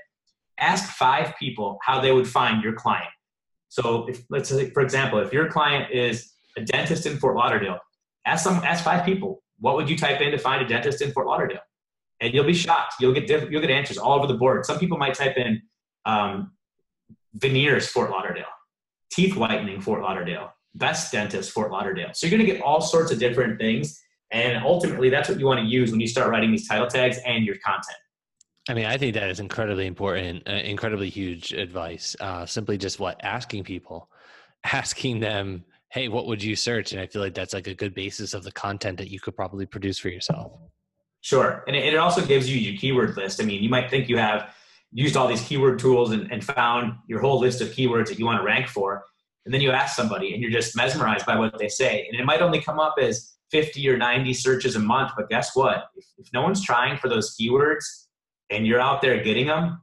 [0.58, 3.08] ask five people how they would find your client.
[3.68, 7.78] So if let's say, for example, if your client is a dentist in Fort Lauderdale,
[8.24, 11.12] ask some ask five people, what would you type in to find a dentist in
[11.12, 11.60] Fort Lauderdale?
[12.20, 12.94] And you'll be shocked.
[13.00, 14.64] You'll get diff- you'll get answers all over the board.
[14.64, 15.62] Some people might type in
[16.04, 16.52] um,
[17.34, 18.44] veneers Fort Lauderdale,
[19.10, 22.10] teeth whitening Fort Lauderdale, best dentist Fort Lauderdale.
[22.12, 24.00] So you're going to get all sorts of different things,
[24.30, 27.18] and ultimately that's what you want to use when you start writing these title tags
[27.26, 27.98] and your content.
[28.68, 32.14] I mean, I think that is incredibly important, uh, incredibly huge advice.
[32.20, 34.10] Uh, simply just what asking people,
[34.64, 36.92] asking them hey, what would you search?
[36.92, 39.34] And I feel like that's like a good basis of the content that you could
[39.34, 40.52] probably produce for yourself.
[41.20, 41.64] Sure.
[41.66, 43.42] And it also gives you your keyword list.
[43.42, 44.54] I mean, you might think you have
[44.92, 48.24] used all these keyword tools and, and found your whole list of keywords that you
[48.24, 49.04] want to rank for.
[49.44, 52.06] And then you ask somebody and you're just mesmerized by what they say.
[52.10, 55.56] And it might only come up as 50 or 90 searches a month, but guess
[55.56, 55.84] what?
[55.96, 57.84] If, if no one's trying for those keywords
[58.50, 59.82] and you're out there getting them,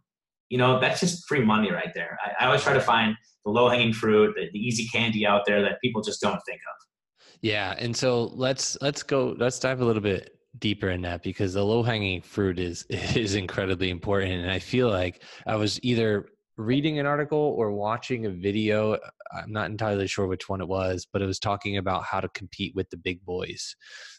[0.50, 2.18] you know, that's just free money right there.
[2.24, 5.44] I, I always try to find the low hanging fruit, the, the easy candy out
[5.46, 7.38] there that people just don't think of.
[7.42, 7.76] Yeah.
[7.78, 11.64] And so let's, let's go, let's dive a little bit deeper in that because the
[11.64, 14.34] low hanging fruit is is incredibly important.
[14.34, 18.98] And i feel like i was either reading an article or watching a video
[19.34, 22.30] i'm not entirely sure which one it was but it was talking about how to
[22.30, 23.76] compete with the big boys.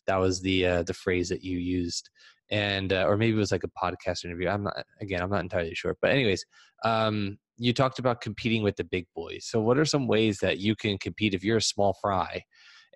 [0.06, 2.10] That was the uh, the phrase that you used.
[2.50, 4.48] And uh, or maybe it was like a podcast interview.
[4.48, 5.96] I'm not again i'm not entirely sure.
[6.00, 6.44] But anyways
[6.84, 9.46] um you talked about competing with the big boys.
[9.48, 12.42] So what are some ways that you can compete if you're a small fry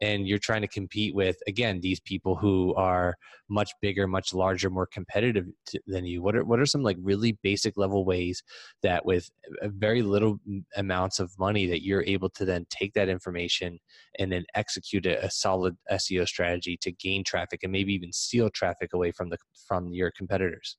[0.01, 3.15] and you're trying to compete with again these people who are
[3.49, 6.23] much bigger much larger more competitive to, than you.
[6.23, 8.43] What are what are some like really basic level ways
[8.83, 9.31] that with
[9.63, 10.39] uh, very little
[10.77, 13.79] amounts of money that you're able to then take that information
[14.19, 18.51] and then execute a, a solid SEO strategy to gain traffic and maybe even steal
[18.51, 20.77] traffic away from the from your competitors?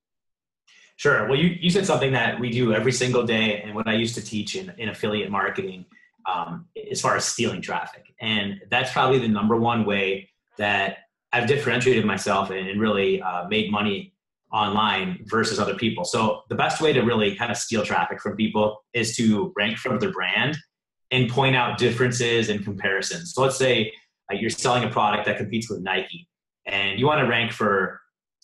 [0.98, 1.28] Sure.
[1.28, 4.14] Well, you, you said something that we do every single day, and what I used
[4.16, 5.86] to teach in, in affiliate marketing
[6.26, 8.14] um, as far as stealing traffic.
[8.20, 10.98] And that's probably the number one way that
[11.34, 14.14] I've differentiated myself and really uh, made money
[14.52, 16.04] online versus other people.
[16.04, 19.78] So the best way to really kind of steal traffic from people is to rank
[19.78, 20.58] for their brand
[21.10, 23.34] and point out differences and comparisons.
[23.34, 23.94] So let's say
[24.32, 26.28] uh, you're selling a product that competes with Nike
[26.66, 28.02] and you want to rank for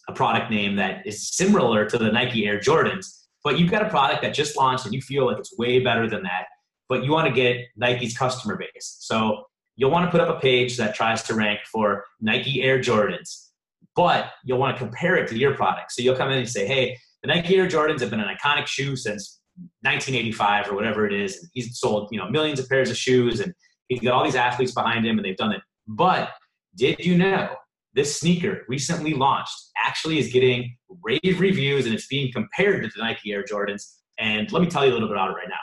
[0.08, 3.90] a product name that is similar to the Nike Air Jordans, but you've got a
[3.90, 6.46] product that just launched and you feel like it's way better than that
[6.90, 8.98] but you want to get Nike's customer base.
[9.00, 9.44] So
[9.76, 13.50] you'll want to put up a page that tries to rank for Nike Air Jordans,
[13.96, 15.92] but you'll want to compare it to your product.
[15.92, 18.68] So you'll come in and say, hey, the Nike Air Jordans have been an iconic
[18.68, 19.40] shoe since
[19.82, 21.38] 1985 or whatever it is.
[21.38, 23.54] And he's sold, you know, millions of pairs of shoes and
[23.88, 25.62] he's got all these athletes behind him and they've done it.
[25.88, 26.32] But
[26.76, 27.56] did you know
[27.94, 33.04] this sneaker recently launched actually is getting rave reviews and it's being compared to the
[33.04, 33.84] Nike Air Jordans?
[34.20, 35.56] And let me tell you a little bit about it right now.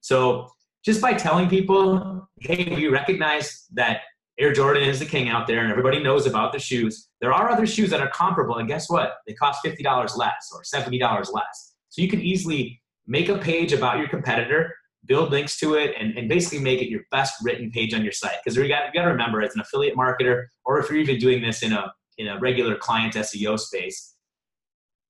[0.00, 0.48] So
[0.84, 4.00] just by telling people, hey, we recognize that
[4.38, 7.08] Air Jordan is the king out there and everybody knows about the shoes.
[7.20, 9.14] There are other shoes that are comparable, and guess what?
[9.26, 11.00] They cost $50 less or $70
[11.32, 11.74] less.
[11.90, 14.74] So you can easily make a page about your competitor,
[15.06, 18.12] build links to it, and, and basically make it your best written page on your
[18.12, 18.38] site.
[18.42, 21.42] Because you got, got to remember, as an affiliate marketer, or if you're even doing
[21.42, 24.14] this in a, in a regular client SEO space,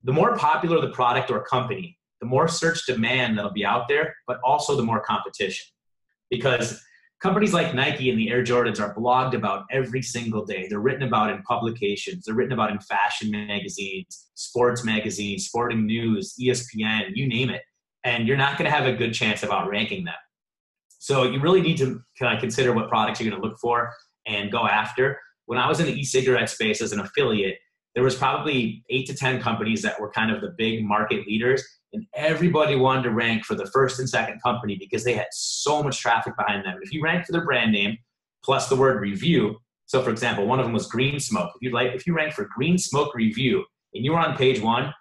[0.03, 4.15] the more popular the product or company, the more search demand that'll be out there,
[4.29, 5.67] but also the more competition.
[6.31, 6.81] Because
[7.21, 10.69] companies like Nike and the Air Jordans are blogged about every single day.
[10.69, 16.37] They're written about in publications, they're written about in fashion magazines, sports magazines, sporting news,
[16.41, 17.63] ESPN, you name it.
[18.05, 20.15] And you're not going to have a good chance of outranking them.
[21.01, 23.93] So you really need to kind of consider what products you're going to look for
[24.29, 25.19] and go after.
[25.47, 27.57] When I was in the e-cigarette space as an affiliate,
[27.97, 31.65] there was probably eight to 10 companies that were kind of the big market leaders
[31.93, 35.83] and everybody wanted to rank for the first and second company because they had so
[35.83, 36.79] much traffic behind them.
[36.83, 37.99] If you rank for their brand name
[38.45, 41.51] plus the word review, so for example, one of them was Green Smoke.
[41.55, 44.61] If you like, if you rank for Green Smoke review and you were on page
[44.61, 44.93] one,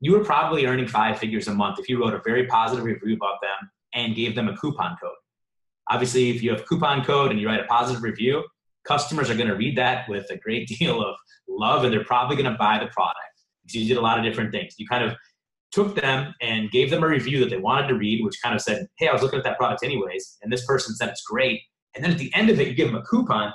[0.00, 3.16] you were probably earning five figures a month if you wrote a very positive review
[3.16, 5.12] about them and gave them a coupon code.
[5.90, 8.44] Obviously, if you have coupon code and you write a positive review,
[8.84, 11.16] customers are going to read that with a great deal of
[11.48, 13.18] love and they're probably going to buy the product
[13.62, 14.74] because you did a lot of different things.
[14.78, 15.16] You kind of
[15.72, 18.60] took them and gave them a review that they wanted to read, which kind of
[18.60, 21.60] said, Hey, I was looking at that product anyways, and this person said it's great.
[21.94, 23.52] And then at the end of it, you give them a coupon.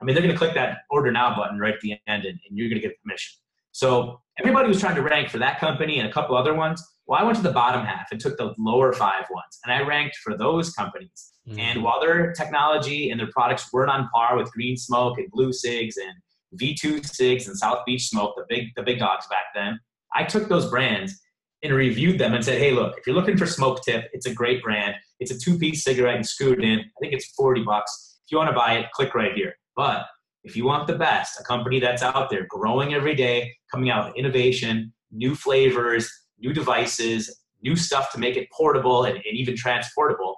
[0.00, 2.38] I mean, they're going to click that order now button right at the end, and,
[2.48, 3.38] and you're going to get a commission.
[3.72, 6.82] So everybody was trying to rank for that company and a couple other ones.
[7.06, 9.86] Well, I went to the bottom half and took the lower five ones, and I
[9.86, 11.32] ranked for those companies.
[11.48, 11.58] Mm-hmm.
[11.58, 15.52] And while their technology and their products weren't on par with Green Smoke and Blu
[15.52, 16.14] Cigs and
[16.60, 19.78] V2 Cigs and South Beach Smoke, the big the big dogs back then,
[20.14, 21.20] I took those brands
[21.64, 24.34] and reviewed them and said, hey, look, if you're looking for Smoke Tip, it's a
[24.34, 24.94] great brand.
[25.18, 26.78] It's a two-piece cigarette and screwed in.
[26.78, 28.18] I think it's 40 bucks.
[28.26, 29.54] If you want to buy it, click right here.
[29.74, 30.04] But
[30.44, 34.08] if you want the best, a company that's out there growing every day, coming out
[34.08, 39.56] with innovation, new flavors, new devices, new stuff to make it portable and, and even
[39.56, 40.36] transportable,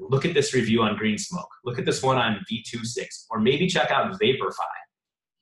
[0.00, 1.48] look at this review on Green Smoke.
[1.64, 4.52] Look at this one on V2 Cigs, or maybe check out VaporFi.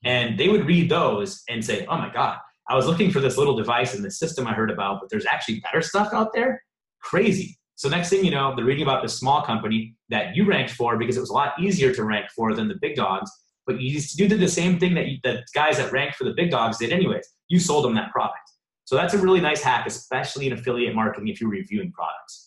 [0.05, 3.37] And they would read those and say, oh my God, I was looking for this
[3.37, 6.63] little device in the system I heard about, but there's actually better stuff out there.
[7.03, 7.57] Crazy.
[7.77, 10.97] So next thing you know, they're reading about this small company that you ranked for
[10.97, 13.31] because it was a lot easier to rank for than the big dogs.
[13.67, 16.51] But you did the same thing that you, the guys that ranked for the big
[16.51, 17.29] dogs did anyways.
[17.49, 18.39] You sold them that product.
[18.85, 22.46] So that's a really nice hack, especially in affiliate marketing if you're reviewing products.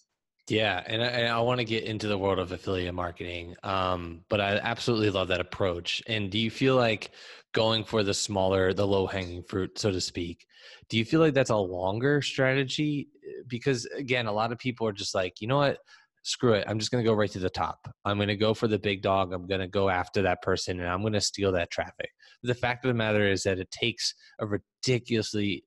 [0.50, 4.42] Yeah, and I, I want to get into the world of affiliate marketing, um, but
[4.42, 6.02] I absolutely love that approach.
[6.08, 7.12] And do you feel like
[7.54, 10.48] going for the smaller, the low hanging fruit, so to speak,
[10.90, 13.10] do you feel like that's a longer strategy?
[13.48, 15.78] Because again, a lot of people are just like, you know what,
[16.24, 17.88] screw it, I'm just going to go right to the top.
[18.04, 19.34] I'm going to go for the big dog.
[19.34, 22.10] I'm going to go after that person, and I'm going to steal that traffic.
[22.42, 25.64] the fact of the matter is that it takes a ridiculously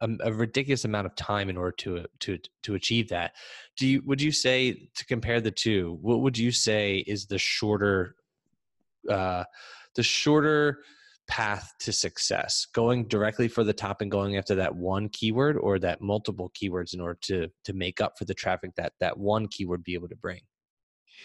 [0.00, 3.32] a, a, ridiculous amount of time in order to to to achieve that.
[3.76, 5.98] Do you would you say to compare the two?
[6.00, 8.16] What would you say is the shorter
[9.10, 9.44] uh,
[9.94, 10.80] the shorter
[11.28, 12.66] path to success?
[12.74, 16.94] Going directly for the top and going after that one keyword, or that multiple keywords
[16.94, 20.08] in order to to make up for the traffic that that one keyword be able
[20.08, 20.40] to bring?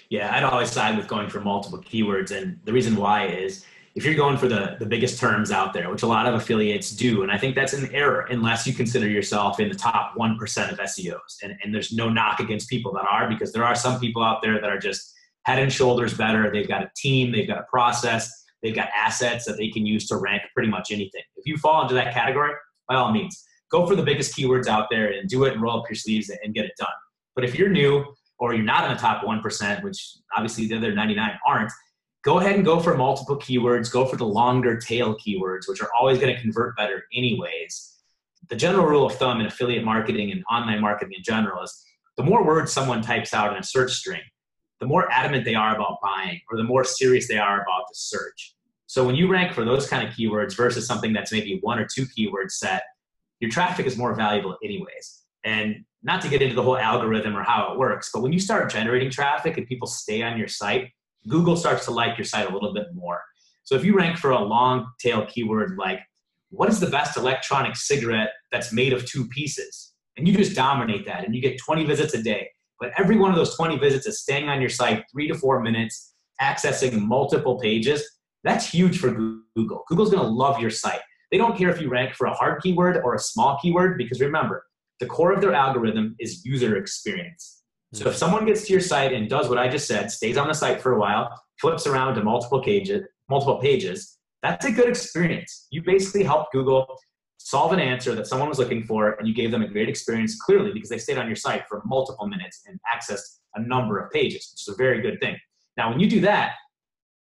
[0.10, 3.66] Yeah, I'd always side with going for multiple keywords, and the reason why is
[4.00, 6.92] if you're going for the, the biggest terms out there, which a lot of affiliates
[6.92, 10.72] do, and I think that's an error unless you consider yourself in the top 1%
[10.72, 11.44] of SEOs.
[11.44, 14.42] And, and there's no knock against people that are, because there are some people out
[14.42, 16.50] there that are just head and shoulders better.
[16.50, 18.32] They've got a team, they've got a process,
[18.64, 21.24] they've got assets that they can use to rank pretty much anything.
[21.36, 22.54] If you fall into that category,
[22.88, 25.82] by all means, go for the biggest keywords out there and do it and roll
[25.82, 26.88] up your sleeves and get it done.
[27.36, 28.06] But if you're new
[28.38, 31.74] or you're not in the top 1%, which obviously the other 99 aren't,
[32.30, 35.90] go ahead and go for multiple keywords, go for the longer tail keywords, which are
[36.00, 37.98] always going to convert better, anyways.
[38.50, 41.84] The general rule of thumb in affiliate marketing and online marketing in general is
[42.18, 44.22] the more words someone types out in a search string,
[44.80, 47.96] the more adamant they are about buying or the more serious they are about the
[47.96, 48.56] search.
[48.86, 51.88] So when you rank for those kind of keywords versus something that's maybe one or
[51.92, 52.84] two keyword set,
[53.40, 55.24] your traffic is more valuable anyways.
[55.44, 58.40] And not to get into the whole algorithm or how it works, but when you
[58.40, 60.92] start generating traffic and people stay on your site,
[61.28, 63.22] Google starts to like your site a little bit more.
[63.64, 66.00] So if you rank for a long tail keyword like,
[66.50, 69.94] what is the best electronic cigarette that's made of two pieces?
[70.18, 72.50] And you just dominate that and you get 20 visits a day.
[72.80, 75.62] But every one of those 20 visits is staying on your site three to four
[75.62, 78.04] minutes, accessing multiple pages.
[78.44, 79.12] That's huge for
[79.56, 79.84] Google.
[79.88, 81.02] Google's gonna love your site.
[81.32, 84.20] They don't care if you rank for a hard keyword or a small keyword because
[84.20, 84.66] remember,
[85.00, 87.59] the core of their algorithm is user experience.
[87.94, 90.48] So if someone gets to your site and does what I just said, stays on
[90.48, 94.88] the site for a while, flips around to multiple pages, multiple pages, that's a good
[94.88, 95.68] experience.
[95.72, 96.86] You basically helped Google
[97.38, 100.40] solve an answer that someone was looking for, and you gave them a great experience
[100.40, 104.12] clearly because they stayed on your site for multiple minutes and accessed a number of
[104.12, 105.36] pages, which is a very good thing.
[105.76, 106.54] Now, when you do that,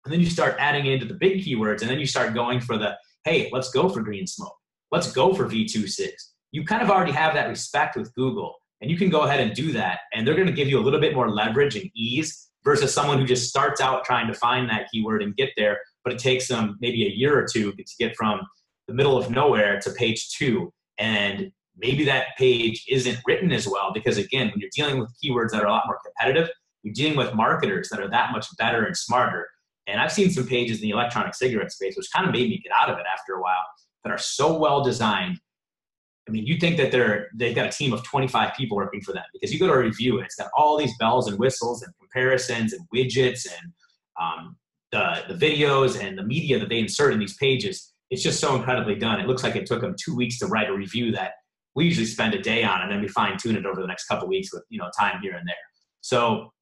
[0.05, 2.77] and then you start adding into the big keywords, and then you start going for
[2.77, 2.95] the,
[3.25, 4.55] hey, let's go for Green Smoke.
[4.91, 6.33] Let's go for V2 Cigs.
[6.51, 9.53] You kind of already have that respect with Google and you can go ahead and
[9.53, 9.99] do that.
[10.13, 13.19] And they're going to give you a little bit more leverage and ease versus someone
[13.19, 16.47] who just starts out trying to find that keyword and get there, but it takes
[16.47, 18.41] them maybe a year or two to get from
[18.87, 20.71] the middle of nowhere to page two.
[20.97, 25.51] And maybe that page isn't written as well because, again, when you're dealing with keywords
[25.51, 26.49] that are a lot more competitive,
[26.83, 29.47] you're dealing with marketers that are that much better and smarter.
[29.87, 32.61] And I've seen some pages in the electronic cigarette space, which kind of made me
[32.63, 33.65] get out of it after a while,
[34.03, 35.39] that are so well designed
[36.31, 39.11] I mean, you think that they're they've got a team of 25 people working for
[39.11, 41.83] them because you go to a review and it's got all these bells and whistles
[41.83, 43.73] and comparisons and widgets and
[44.21, 44.55] um,
[44.93, 47.93] the the videos and the media that they insert in these pages.
[48.11, 49.19] It's just so incredibly done.
[49.19, 51.31] It looks like it took them two weeks to write a review that
[51.75, 54.05] we usually spend a day on, and then we fine tune it over the next
[54.05, 55.55] couple weeks with you know time here and there.
[55.99, 56.53] So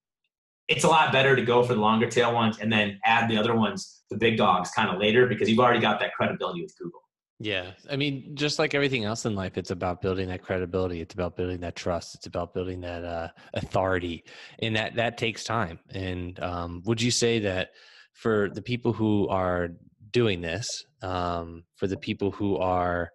[0.68, 3.38] it's a lot better to go for the longer tail ones and then add the
[3.38, 6.76] other ones, the big dogs, kind of later because you've already got that credibility with
[6.76, 7.02] Google.
[7.42, 7.72] Yeah.
[7.90, 11.00] I mean, just like everything else in life, it's about building that credibility.
[11.00, 12.16] It's about building that trust.
[12.16, 14.26] It's about building that uh, authority.
[14.60, 15.80] And that, that takes time.
[15.90, 17.70] And um, would you say that
[18.12, 19.70] for the people who are
[20.12, 23.10] doing this, um, for the people who are,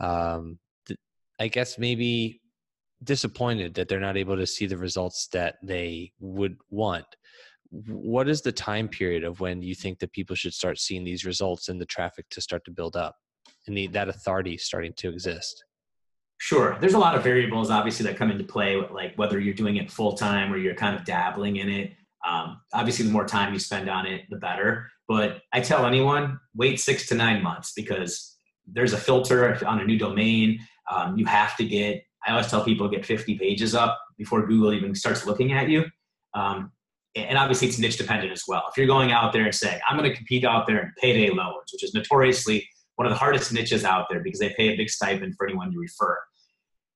[0.00, 1.00] um, th-
[1.40, 2.40] I guess, maybe
[3.02, 7.06] disappointed that they're not able to see the results that they would want,
[7.88, 11.24] what is the time period of when you think that people should start seeing these
[11.24, 13.16] results and the traffic to start to build up?
[13.66, 15.64] And the, that authority starting to exist?
[16.38, 16.76] Sure.
[16.80, 19.90] There's a lot of variables, obviously, that come into play, like whether you're doing it
[19.90, 21.92] full time or you're kind of dabbling in it.
[22.26, 24.90] Um, obviously, the more time you spend on it, the better.
[25.06, 28.36] But I tell anyone, wait six to nine months because
[28.66, 30.58] there's a filter on a new domain.
[30.90, 34.72] Um, you have to get, I always tell people, get 50 pages up before Google
[34.72, 35.84] even starts looking at you.
[36.34, 36.72] Um,
[37.14, 38.64] and obviously, it's niche dependent as well.
[38.68, 41.30] If you're going out there and saying, I'm going to compete out there in payday
[41.30, 44.76] loans, which is notoriously one of the hardest niches out there because they pay a
[44.76, 46.18] big stipend for anyone you refer.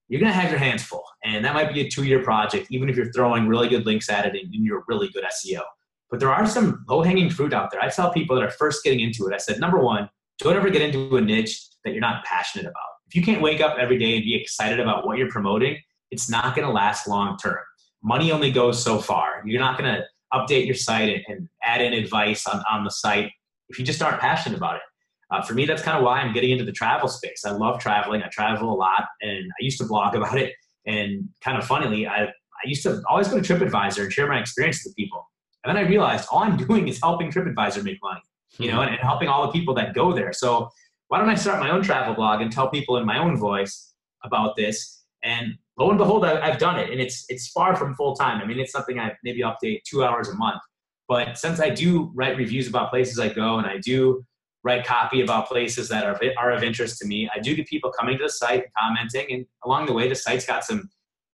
[0.08, 1.04] you're going to have your hands full.
[1.24, 4.08] And that might be a two year project, even if you're throwing really good links
[4.08, 5.62] at it and you're really good SEO.
[6.10, 7.82] But there are some low hanging fruit out there.
[7.82, 10.70] I tell people that are first getting into it, I said, number one, don't ever
[10.70, 12.82] get into a niche that you're not passionate about.
[13.08, 15.76] If you can't wake up every day and be excited about what you're promoting,
[16.10, 17.58] it's not going to last long term.
[18.02, 19.42] Money only goes so far.
[19.44, 23.30] You're not going to update your site and add in advice on, on the site
[23.68, 24.82] if you just aren't passionate about it.
[25.30, 27.44] Uh, for me, that's kind of why I'm getting into the travel space.
[27.44, 28.22] I love traveling.
[28.22, 30.54] I travel a lot, and I used to blog about it.
[30.86, 34.38] And kind of funnily, I, I used to always go to TripAdvisor and share my
[34.40, 35.24] experience with people.
[35.64, 38.22] And then I realized all I'm doing is helping TripAdvisor make money,
[38.58, 40.32] you know, and, and helping all the people that go there.
[40.32, 40.70] So
[41.08, 43.94] why don't I start my own travel blog and tell people in my own voice
[44.24, 45.04] about this?
[45.22, 48.40] And lo and behold, I, have done it, and it's it's far from full time.
[48.40, 50.60] I mean, it's something I maybe update two hours a month.
[51.08, 54.24] But since I do write reviews about places I go, and I do
[54.64, 57.28] write copy about places that are, are of interest to me.
[57.34, 60.46] I do get people coming to the site, commenting, and along the way, the site's
[60.46, 60.88] got some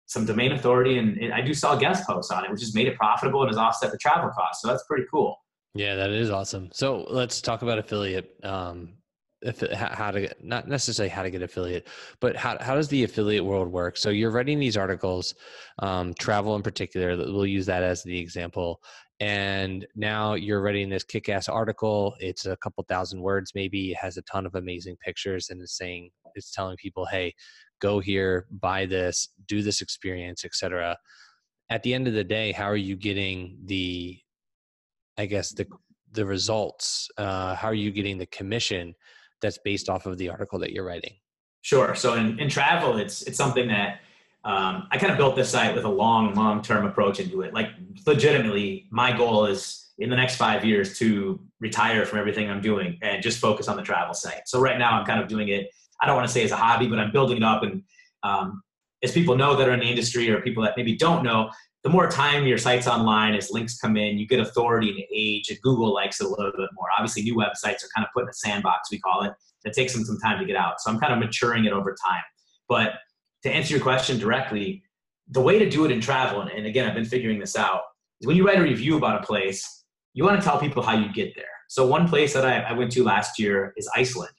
[0.05, 2.87] some domain authority, and, and I do sell guest posts on it, which has made
[2.87, 4.61] it profitable and has offset the travel costs.
[4.61, 5.37] So that's pretty cool.
[5.73, 6.69] Yeah, that is awesome.
[6.71, 8.35] So let's talk about affiliate.
[8.43, 8.93] Um,
[9.41, 11.87] if how to get, not necessarily how to get affiliate,
[12.21, 13.97] but how how does the affiliate world work?
[13.97, 15.35] So you're writing these articles,
[15.79, 17.17] um, travel in particular.
[17.17, 18.81] We'll use that as the example
[19.19, 24.17] and now you're writing this kick-ass article it's a couple thousand words maybe it has
[24.17, 27.33] a ton of amazing pictures and it's saying it's telling people hey
[27.79, 30.97] go here buy this do this experience etc
[31.69, 34.17] at the end of the day how are you getting the
[35.17, 35.67] i guess the
[36.13, 38.93] the results uh, how are you getting the commission
[39.41, 41.13] that's based off of the article that you're writing?
[41.61, 44.01] Sure so in, in travel it's it's something that
[44.45, 47.53] um, I kind of built this site with a long, long term approach into it.
[47.53, 47.69] Like,
[48.05, 52.97] legitimately, my goal is in the next five years to retire from everything I'm doing
[53.01, 54.47] and just focus on the travel site.
[54.47, 55.69] So, right now, I'm kind of doing it,
[56.01, 57.63] I don't want to say as a hobby, but I'm building it up.
[57.63, 57.83] And
[58.23, 58.61] um,
[59.01, 61.49] as people know that are in the industry or people that maybe don't know,
[61.83, 65.49] the more time your site's online, as links come in, you get authority and age,
[65.49, 66.87] and Google likes it a little bit more.
[66.97, 69.33] Obviously, new websites are kind of put in a sandbox, we call it.
[69.65, 70.79] It takes them some time to get out.
[70.79, 72.23] So I'm kind of maturing it over time.
[72.69, 72.93] But
[73.43, 74.83] to answer your question directly,
[75.29, 77.81] the way to do it in travel, and again, I've been figuring this out,
[78.21, 80.97] is when you write a review about a place, you want to tell people how
[80.97, 81.45] you get there.
[81.69, 84.33] So one place that I, I went to last year is Iceland.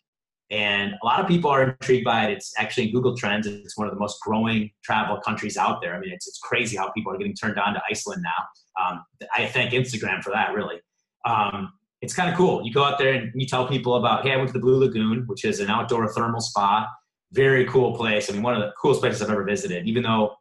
[0.50, 2.32] And a lot of people are intrigued by it.
[2.32, 3.46] It's actually in Google Trends.
[3.46, 5.96] It's one of the most growing travel countries out there.
[5.96, 8.80] I mean, it's, it's crazy how people are getting turned on to Iceland now.
[8.80, 10.80] Um, I thank Instagram for that, really.
[11.24, 12.64] Um, it's kind of cool.
[12.64, 14.78] You go out there and you tell people about, hey, I went to the Blue
[14.78, 16.86] Lagoon, which is an outdoor thermal spa
[17.34, 18.30] very cool place.
[18.30, 20.36] I mean, one of the coolest places I've ever visited, even though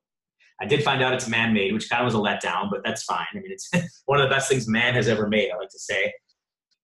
[0.62, 3.04] I did find out it's man made, which kind of was a letdown, but that's
[3.04, 3.26] fine.
[3.34, 3.70] I mean, it's
[4.06, 6.14] one of the best things man has ever made, I like to say.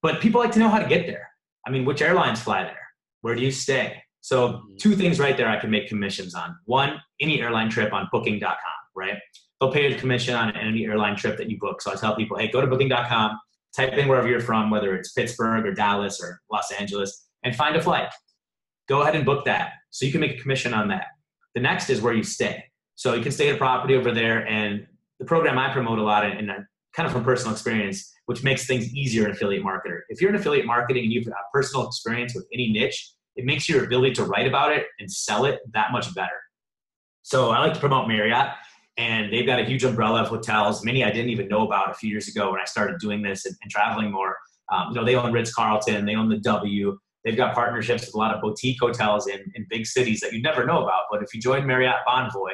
[0.01, 1.30] But people like to know how to get there.
[1.66, 2.88] I mean, which airlines fly there?
[3.22, 4.01] Where do you stay?
[4.22, 4.76] So, mm-hmm.
[4.78, 6.57] two things right there I can make commissions on.
[6.66, 8.57] One, any airline trip on booking.com,
[8.95, 9.18] right?
[9.60, 11.82] They'll pay a commission on any airline trip that you book.
[11.82, 13.39] So, I tell people, hey, go to booking.com,
[13.76, 17.76] type in wherever you're from, whether it's Pittsburgh or Dallas or Los Angeles, and find
[17.76, 18.10] a flight.
[18.90, 21.06] Go ahead and book that so you can make a commission on that.
[21.56, 22.64] The next is where you stay.
[22.96, 24.46] So you can stay at a property over there.
[24.48, 24.86] And
[25.20, 26.50] the program I promote a lot, and
[26.94, 30.02] kind of from personal experience, which makes things easier in affiliate marketer.
[30.10, 33.70] If you're in affiliate marketing and you've got personal experience with any niche, it makes
[33.70, 36.32] your ability to write about it and sell it that much better.
[37.22, 38.50] So I like to promote Marriott,
[38.98, 41.94] and they've got a huge umbrella of hotels, many I didn't even know about a
[41.94, 44.36] few years ago when I started doing this and, and traveling more.
[44.72, 48.16] Um, you know, they own Ritz Carlton, they own the W, They've got partnerships with
[48.16, 51.04] a lot of boutique hotels in, in big cities that you never know about.
[51.12, 52.54] But if you join Marriott Bonvoy,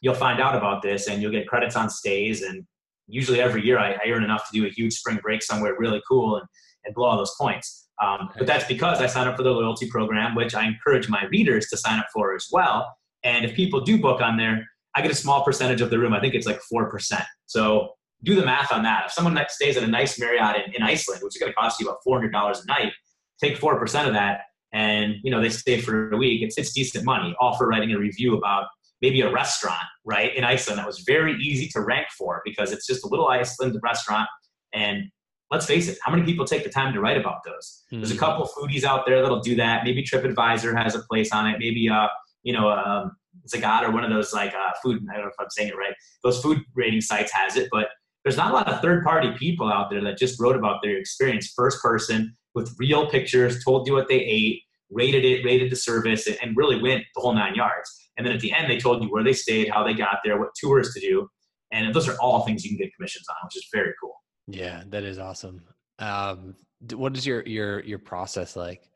[0.00, 2.42] you'll find out about this and you'll get credits on stays.
[2.42, 2.64] And
[3.06, 6.02] usually every year I, I earn enough to do a huge spring break somewhere really
[6.08, 6.46] cool and,
[6.84, 7.88] and blow all those points.
[8.02, 11.24] Um, but that's because I signed up for the loyalty program, which I encourage my
[11.26, 12.96] readers to sign up for as well.
[13.24, 16.12] And if people do book on there, I get a small percentage of the room.
[16.12, 17.24] I think it's like 4%.
[17.46, 19.06] So do the math on that.
[19.06, 21.56] If someone that stays at a nice Marriott in, in Iceland, which is going to
[21.56, 22.92] cost you about $400 a night,
[23.40, 24.40] take 4% of that
[24.72, 26.42] and you know they stay for a week.
[26.42, 27.34] It's, it's decent money.
[27.40, 28.66] All for writing a review about
[29.00, 32.86] maybe a restaurant right in iceland that was very easy to rank for because it's
[32.86, 34.28] just a little iceland restaurant.
[34.74, 35.04] And
[35.50, 37.84] let's face it how many people take the time to write about those?
[37.86, 38.00] Mm-hmm.
[38.00, 38.20] there's a hmm.
[38.20, 39.84] couple foodies out there that'll do that.
[39.84, 41.58] Maybe tripadvisor has a place on it.
[41.58, 42.08] Maybe uh
[42.42, 43.12] you know um
[43.46, 45.76] Zagat or one of those like uh, food i don't know if i'm saying it
[45.76, 47.88] right those food rating sites has it but
[48.24, 50.96] there's not a lot of third party people out there that just wrote about their
[50.96, 55.76] experience first person with real pictures, told you what they ate, rated it, rated the
[55.76, 58.10] service, and really went the whole nine yards.
[58.16, 60.38] And then at the end, they told you where they stayed, how they got there,
[60.38, 61.28] what tours to do.
[61.72, 64.14] And those are all things you can get commissions on, which is very cool.
[64.46, 65.62] Yeah, that is awesome.
[65.98, 66.56] Um,
[66.94, 68.88] what is your your your process like?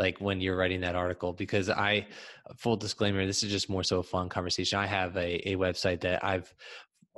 [0.00, 2.06] like when you're writing that article because i
[2.56, 6.00] full disclaimer this is just more so a fun conversation i have a, a website
[6.00, 6.52] that i've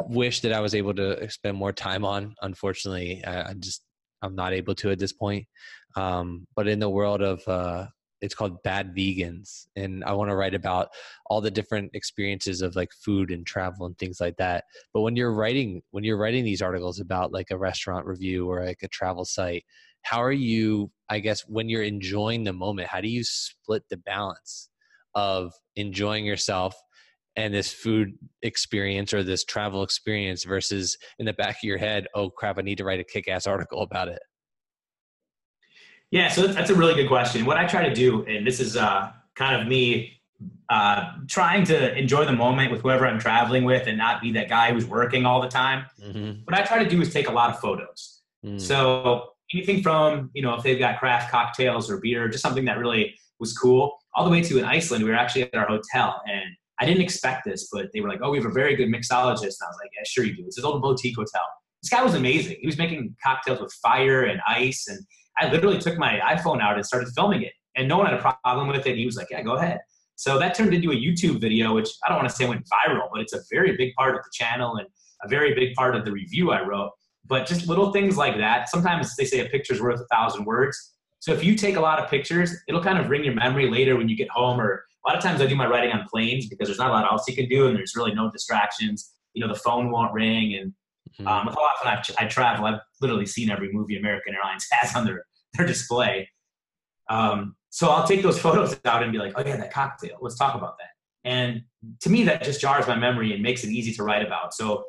[0.09, 3.85] wished that i was able to spend more time on unfortunately i, I just
[4.23, 5.47] i'm not able to at this point
[5.95, 7.87] um, but in the world of uh,
[8.23, 10.89] it's called bad vegans and i want to write about
[11.27, 14.65] all the different experiences of like food and travel and things like that.
[14.93, 18.65] But when you're writing when you're writing these articles about like a restaurant review or
[18.65, 19.65] like a travel site
[20.03, 23.97] how are you i guess when you're enjoying the moment how do you split the
[23.97, 24.69] balance
[25.15, 26.75] of enjoying yourself
[27.37, 28.13] and this food
[28.43, 32.63] experience or this travel experience versus in the back of your head oh crap i
[32.63, 34.23] need to write a kick-ass article about it
[36.13, 37.47] yeah, so that's a really good question.
[37.47, 40.21] What I try to do, and this is uh, kind of me
[40.69, 44.51] uh, trying to enjoy the moment with whoever I'm traveling with and not be that
[44.51, 45.87] guy who's working all the time.
[46.05, 46.43] Mm-hmm.
[46.45, 48.21] What I try to do is take a lot of photos.
[48.45, 48.61] Mm.
[48.61, 52.77] So anything from, you know, if they've got craft cocktails or beer, just something that
[52.77, 56.21] really was cool, all the way to in Iceland, we were actually at our hotel
[56.27, 58.89] and I didn't expect this, but they were like, oh, we have a very good
[58.89, 59.43] mixologist.
[59.43, 60.45] And I was like, yeah, sure you do.
[60.47, 61.43] It's this old boutique hotel.
[61.83, 62.57] This guy was amazing.
[62.61, 64.99] He was making cocktails with fire and ice and
[65.39, 68.37] I literally took my iPhone out and started filming it, and no one had a
[68.45, 68.97] problem with it.
[68.97, 69.81] He was like, "Yeah, go ahead."
[70.17, 73.09] So that turned into a YouTube video, which I don't want to say went viral,
[73.13, 74.87] but it's a very big part of the channel and
[75.25, 76.91] a very big part of the review I wrote.
[77.27, 78.69] But just little things like that.
[78.69, 80.95] Sometimes they say a picture's worth a thousand words.
[81.21, 83.97] So if you take a lot of pictures, it'll kind of bring your memory later
[83.97, 84.61] when you get home.
[84.61, 86.93] Or a lot of times I do my writing on planes because there's not a
[86.93, 89.13] lot else you can do, and there's really no distractions.
[89.35, 90.73] You know, the phone won't ring, and
[91.19, 91.29] Mm-hmm.
[91.29, 95.05] Um, how often I, I travel, I've literally seen every movie American Airlines has on
[95.05, 95.25] their,
[95.55, 96.29] their display.
[97.09, 100.19] Um, so I'll take those photos out and be like, oh yeah, that cocktail.
[100.21, 100.89] Let's talk about that.
[101.25, 101.63] And
[102.01, 104.55] to me, that just jars my memory and makes it easy to write about.
[104.55, 104.85] So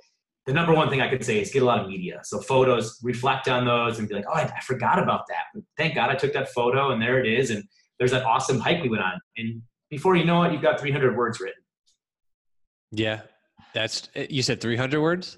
[0.48, 2.22] the number one thing I could say is get a lot of media.
[2.24, 5.44] So photos, reflect on those and be like, oh, I, I forgot about that.
[5.54, 7.52] But thank God I took that photo and there it is.
[7.52, 7.64] And
[8.00, 9.20] there's that awesome hike we went on.
[9.38, 9.62] And
[9.94, 11.62] before you know it, you've got 300 words written.
[12.92, 13.22] Yeah.
[13.76, 15.38] That's, you said 300 words?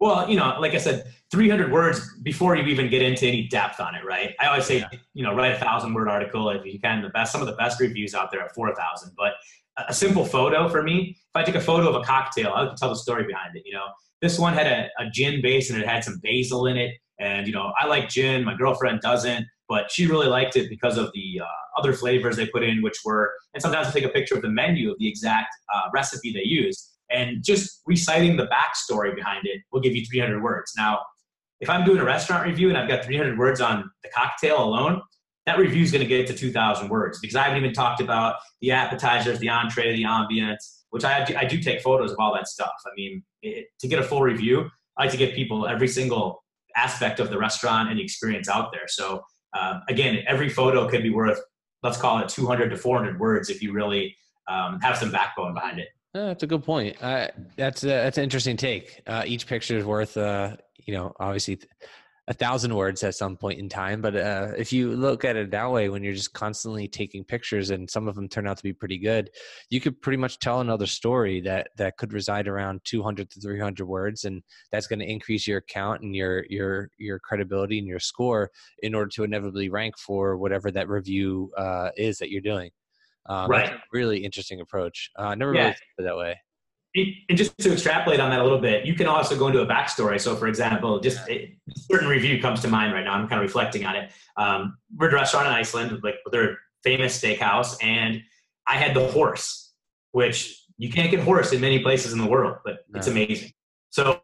[0.00, 3.80] Well, you know, like I said, 300 words before you even get into any depth
[3.80, 4.34] on it, right?
[4.40, 4.88] I always say, yeah.
[5.12, 7.02] you know, write a thousand word article if you can.
[7.02, 9.12] The best, some of the best reviews out there are 4,000.
[9.14, 9.34] But
[9.76, 12.76] a simple photo for me, if I take a photo of a cocktail, I can
[12.76, 13.64] tell the story behind it.
[13.66, 13.88] You know,
[14.22, 16.94] this one had a, a gin base and it had some basil in it.
[17.20, 20.98] And, you know, I like gin, my girlfriend doesn't, but she really liked it because
[20.98, 24.10] of the uh, other flavors they put in, which were, and sometimes I take a
[24.10, 28.48] picture of the menu of the exact uh, recipe they used and just reciting the
[28.48, 30.74] backstory behind it will give you 300 words.
[30.76, 31.00] Now,
[31.62, 35.00] if I'm doing a restaurant review and I've got 300 words on the cocktail alone,
[35.46, 38.36] that review is going to get to 2,000 words because I haven't even talked about
[38.60, 42.46] the appetizers, the entree, the ambience, which I, I do take photos of all that
[42.46, 42.74] stuff.
[42.84, 44.68] I mean, it, to get a full review,
[44.98, 46.44] I like to give people every single
[46.76, 48.86] aspect of the restaurant and the experience out there.
[48.86, 49.22] So,
[49.54, 51.40] uh, again, every photo could be worth,
[51.82, 54.16] let's call it 200 to 400 words if you really
[54.48, 55.88] um, have some backbone behind it.
[56.14, 56.96] That's a good point.
[57.02, 59.00] Uh, that's that's an interesting take.
[59.06, 61.58] Uh, each picture is worth, uh, you know, obviously
[62.28, 64.00] a thousand words at some point in time.
[64.00, 67.70] But uh, if you look at it that way, when you're just constantly taking pictures
[67.70, 69.30] and some of them turn out to be pretty good,
[69.70, 73.84] you could pretty much tell another story that that could reside around 200 to 300
[73.86, 78.00] words, and that's going to increase your account and your your your credibility and your
[78.00, 78.50] score
[78.82, 82.70] in order to inevitably rank for whatever that review uh, is that you're doing.
[83.26, 83.72] Um, right.
[83.92, 85.10] really interesting approach.
[85.18, 85.60] Uh, I never yeah.
[85.60, 86.36] really thought of it that way.
[86.94, 89.66] And just to extrapolate on that a little bit, you can also go into a
[89.66, 90.20] backstory.
[90.20, 93.14] So, for example, just a certain review comes to mind right now.
[93.14, 94.10] I'm kind of reflecting on it.
[94.36, 98.22] Um, we're at a restaurant in Iceland, like their famous steakhouse, and
[98.66, 99.72] I had the horse,
[100.10, 102.98] which you can't get horse in many places in the world, but no.
[102.98, 103.52] it's amazing.
[103.90, 104.20] So,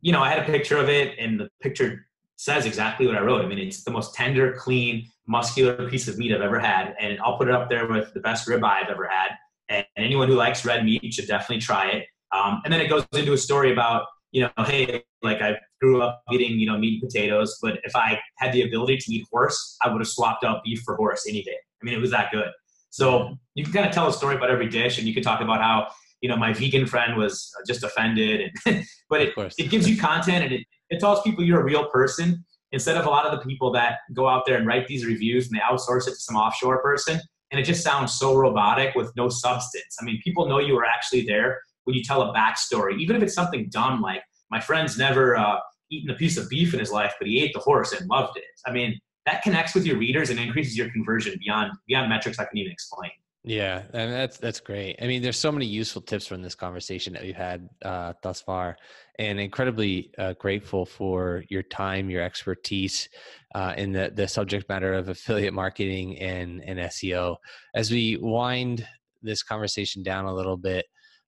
[0.00, 2.06] you know, I had a picture of it, and the picture
[2.36, 3.44] says exactly what I wrote.
[3.44, 7.18] I mean, it's the most tender, clean, muscular piece of meat I've ever had, and
[7.20, 9.32] I'll put it up there with the best ribeye I've ever had.
[9.68, 12.06] And anyone who likes red meat should definitely try it.
[12.32, 16.02] Um, and then it goes into a story about, you know, hey, like I grew
[16.02, 19.26] up eating, you know, meat and potatoes, but if I had the ability to eat
[19.30, 21.56] horse, I would have swapped out beef for horse any day.
[21.80, 22.48] I mean, it was that good.
[22.90, 25.40] So you can kind of tell a story about every dish, and you can talk
[25.40, 25.88] about how
[26.20, 30.44] you know my vegan friend was just offended, and but it, it gives you content
[30.44, 33.46] and it, it tells people you're a real person instead of a lot of the
[33.46, 36.36] people that go out there and write these reviews and they outsource it to some
[36.36, 37.20] offshore person
[37.50, 39.96] and it just sounds so robotic with no substance.
[40.00, 43.22] I mean, people know you were actually there when you tell a backstory, even if
[43.22, 45.58] it's something dumb like my friend's never uh,
[45.90, 48.36] eaten a piece of beef in his life, but he ate the horse and loved
[48.36, 48.44] it.
[48.66, 52.44] I mean, that connects with your readers and increases your conversion beyond beyond metrics I
[52.44, 53.10] can even explain.
[53.44, 54.96] Yeah, and that's that's great.
[55.00, 58.40] I mean, there's so many useful tips from this conversation that we've had uh, thus
[58.42, 58.76] far,
[59.18, 63.08] and incredibly uh, grateful for your time, your expertise
[63.54, 67.36] uh, in the the subject matter of affiliate marketing and and SEO.
[67.74, 68.86] As we wind
[69.22, 70.86] this conversation down a little bit,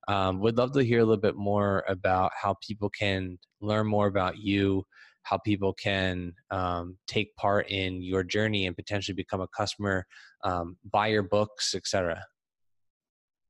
[0.08, 4.08] um, would love to hear a little bit more about how people can learn more
[4.08, 4.84] about you,
[5.30, 10.04] how people can um, take part in your journey and potentially become a customer,
[10.42, 12.20] um, buy your books, etc.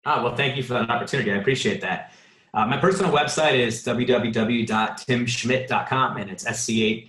[0.04, 1.32] Ah, well, thank you for that opportunity.
[1.32, 2.12] I appreciate that.
[2.52, 7.08] Uh, my personal website is www.timschmidt.com and it's S-C-H-M-I-D-T.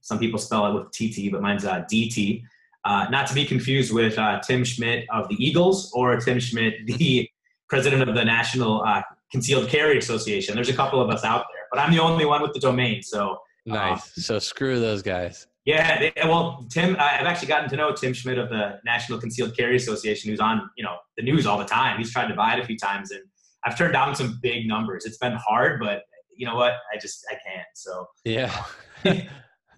[0.00, 2.44] Some people spell it with T-T, but mine's uh, D-T.
[2.84, 6.84] Uh, not to be confused with uh, Tim Schmidt of the Eagles or Tim Schmidt,
[6.98, 7.30] the
[7.68, 10.56] president of the National uh, Concealed Carry Association.
[10.56, 13.02] There's a couple of us out there but I'm the only one with the domain.
[13.04, 13.38] So
[13.70, 14.18] uh, nice.
[14.18, 15.46] Um, so screw those guys.
[15.64, 19.56] Yeah, they, well, Tim, I've actually gotten to know Tim Schmidt of the National Concealed
[19.56, 21.98] Carry Association, who's on you know the news all the time.
[21.98, 23.22] He's tried to buy it a few times, and
[23.64, 25.04] I've turned down some big numbers.
[25.04, 26.02] It's been hard, but
[26.36, 26.72] you know what?
[26.92, 27.68] I just I can't.
[27.74, 28.64] So yeah.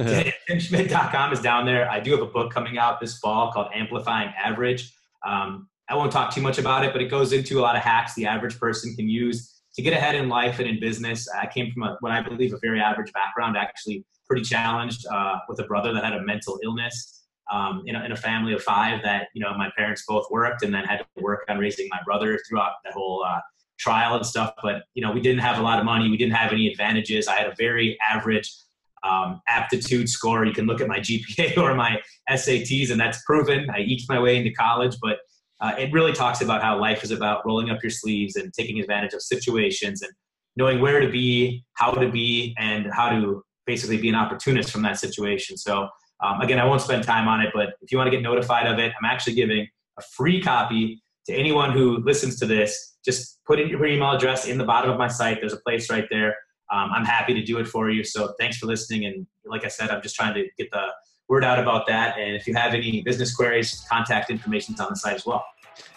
[0.01, 1.91] TimSchmidt.com is down there.
[1.91, 4.91] I do have a book coming out this fall called Amplifying Average.
[5.27, 7.83] Um, I won't talk too much about it, but it goes into a lot of
[7.83, 11.27] hacks the average person can use to get ahead in life and in business.
[11.31, 15.37] I came from a, what I believe a very average background, actually pretty challenged uh,
[15.49, 18.63] with a brother that had a mental illness um, in, a, in, a, family of
[18.63, 21.89] five that, you know, my parents both worked and then had to work on raising
[21.91, 23.41] my brother throughout that whole uh,
[23.79, 24.53] trial and stuff.
[24.63, 26.11] But, you know, we didn't have a lot of money.
[26.11, 27.27] We didn't have any advantages.
[27.27, 28.55] I had a very average
[29.03, 30.45] um, aptitude score.
[30.45, 32.01] You can look at my GPA or my
[32.31, 33.69] SATs, and that's proven.
[33.71, 35.19] I eked my way into college, but
[35.61, 38.81] uh, it really talks about how life is about rolling up your sleeves and taking
[38.81, 40.13] advantage of situations and
[40.57, 44.83] knowing where to be, how to be, and how to basically be an opportunist from
[44.83, 45.57] that situation.
[45.57, 45.89] So,
[46.23, 48.67] um, again, I won't spend time on it, but if you want to get notified
[48.67, 49.67] of it, I'm actually giving
[49.99, 52.97] a free copy to anyone who listens to this.
[53.05, 55.39] Just put in your email address in the bottom of my site.
[55.41, 56.35] There's a place right there.
[56.73, 58.03] Um, I'm happy to do it for you.
[58.03, 59.05] So, thanks for listening.
[59.05, 60.89] And like I said, I'm just trying to get the
[61.31, 62.19] word out about that.
[62.19, 65.47] And if you have any business queries, contact information is on the site as well.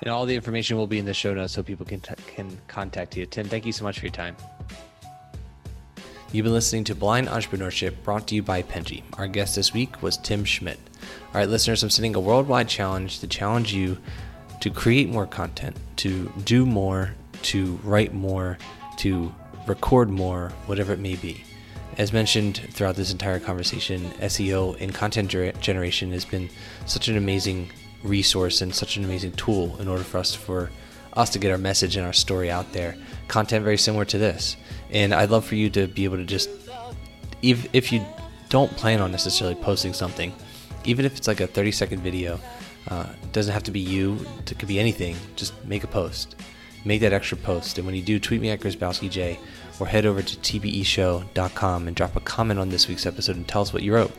[0.02, 2.56] And all the information will be in the show notes so people can, t- can
[2.68, 3.26] contact you.
[3.26, 4.38] Tim, thank you so much for your time.
[6.32, 9.04] You've been listening to Blind Entrepreneurship brought to you by Penji.
[9.18, 10.80] Our guest this week was Tim Schmidt.
[11.02, 13.98] All right, listeners, I'm setting a worldwide challenge to challenge you
[14.62, 17.14] to create more content, to do more,
[17.44, 18.58] to write more,
[18.98, 19.34] to
[19.68, 21.44] record more, whatever it may be.
[21.98, 25.30] As mentioned throughout this entire conversation, SEO and content
[25.62, 26.50] generation has been
[26.88, 27.70] such an amazing
[28.02, 30.72] resource and such an amazing tool in order for us for
[31.14, 32.96] us to get our message and our story out there.
[33.28, 34.58] Content very similar to this,
[34.90, 36.50] and I'd love for you to be able to just,
[37.44, 38.04] if if you
[38.50, 40.34] don't plan on necessarily posting something,
[40.86, 42.40] even if it's like a 30 second video,
[42.88, 44.18] uh, doesn't have to be you.
[44.40, 45.16] It could be anything.
[45.36, 46.36] Just make a post,
[46.86, 49.38] make that extra post, and when you do, tweet me at GrzybowskiJ
[49.80, 53.62] or head over to tbeshow.com and drop a comment on this week's episode and tell
[53.62, 54.12] us what you wrote.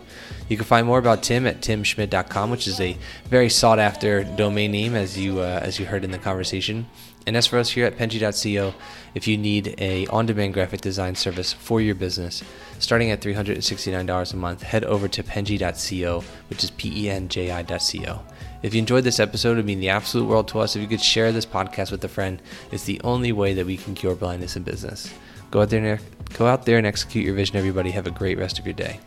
[0.49, 2.97] You can find more about Tim at timschmidt.com, which is a
[3.27, 6.87] very sought after domain name, as you uh, as you heard in the conversation.
[7.27, 8.75] And as for us here at Penji.co,
[9.15, 12.43] if you need a on-demand graphic design service for your business,
[12.79, 18.21] starting at $369 a month, head over to Penji.co, which is P-E-N-J-I.co.
[18.63, 20.89] If you enjoyed this episode, it would mean the absolute world to us if you
[20.89, 22.43] could share this podcast with a friend.
[22.71, 25.13] It's the only way that we can cure blindness in business.
[25.55, 26.01] Go out there and
[26.37, 27.93] go out there and execute your vision, everybody.
[27.93, 28.99] Have a great rest of your day.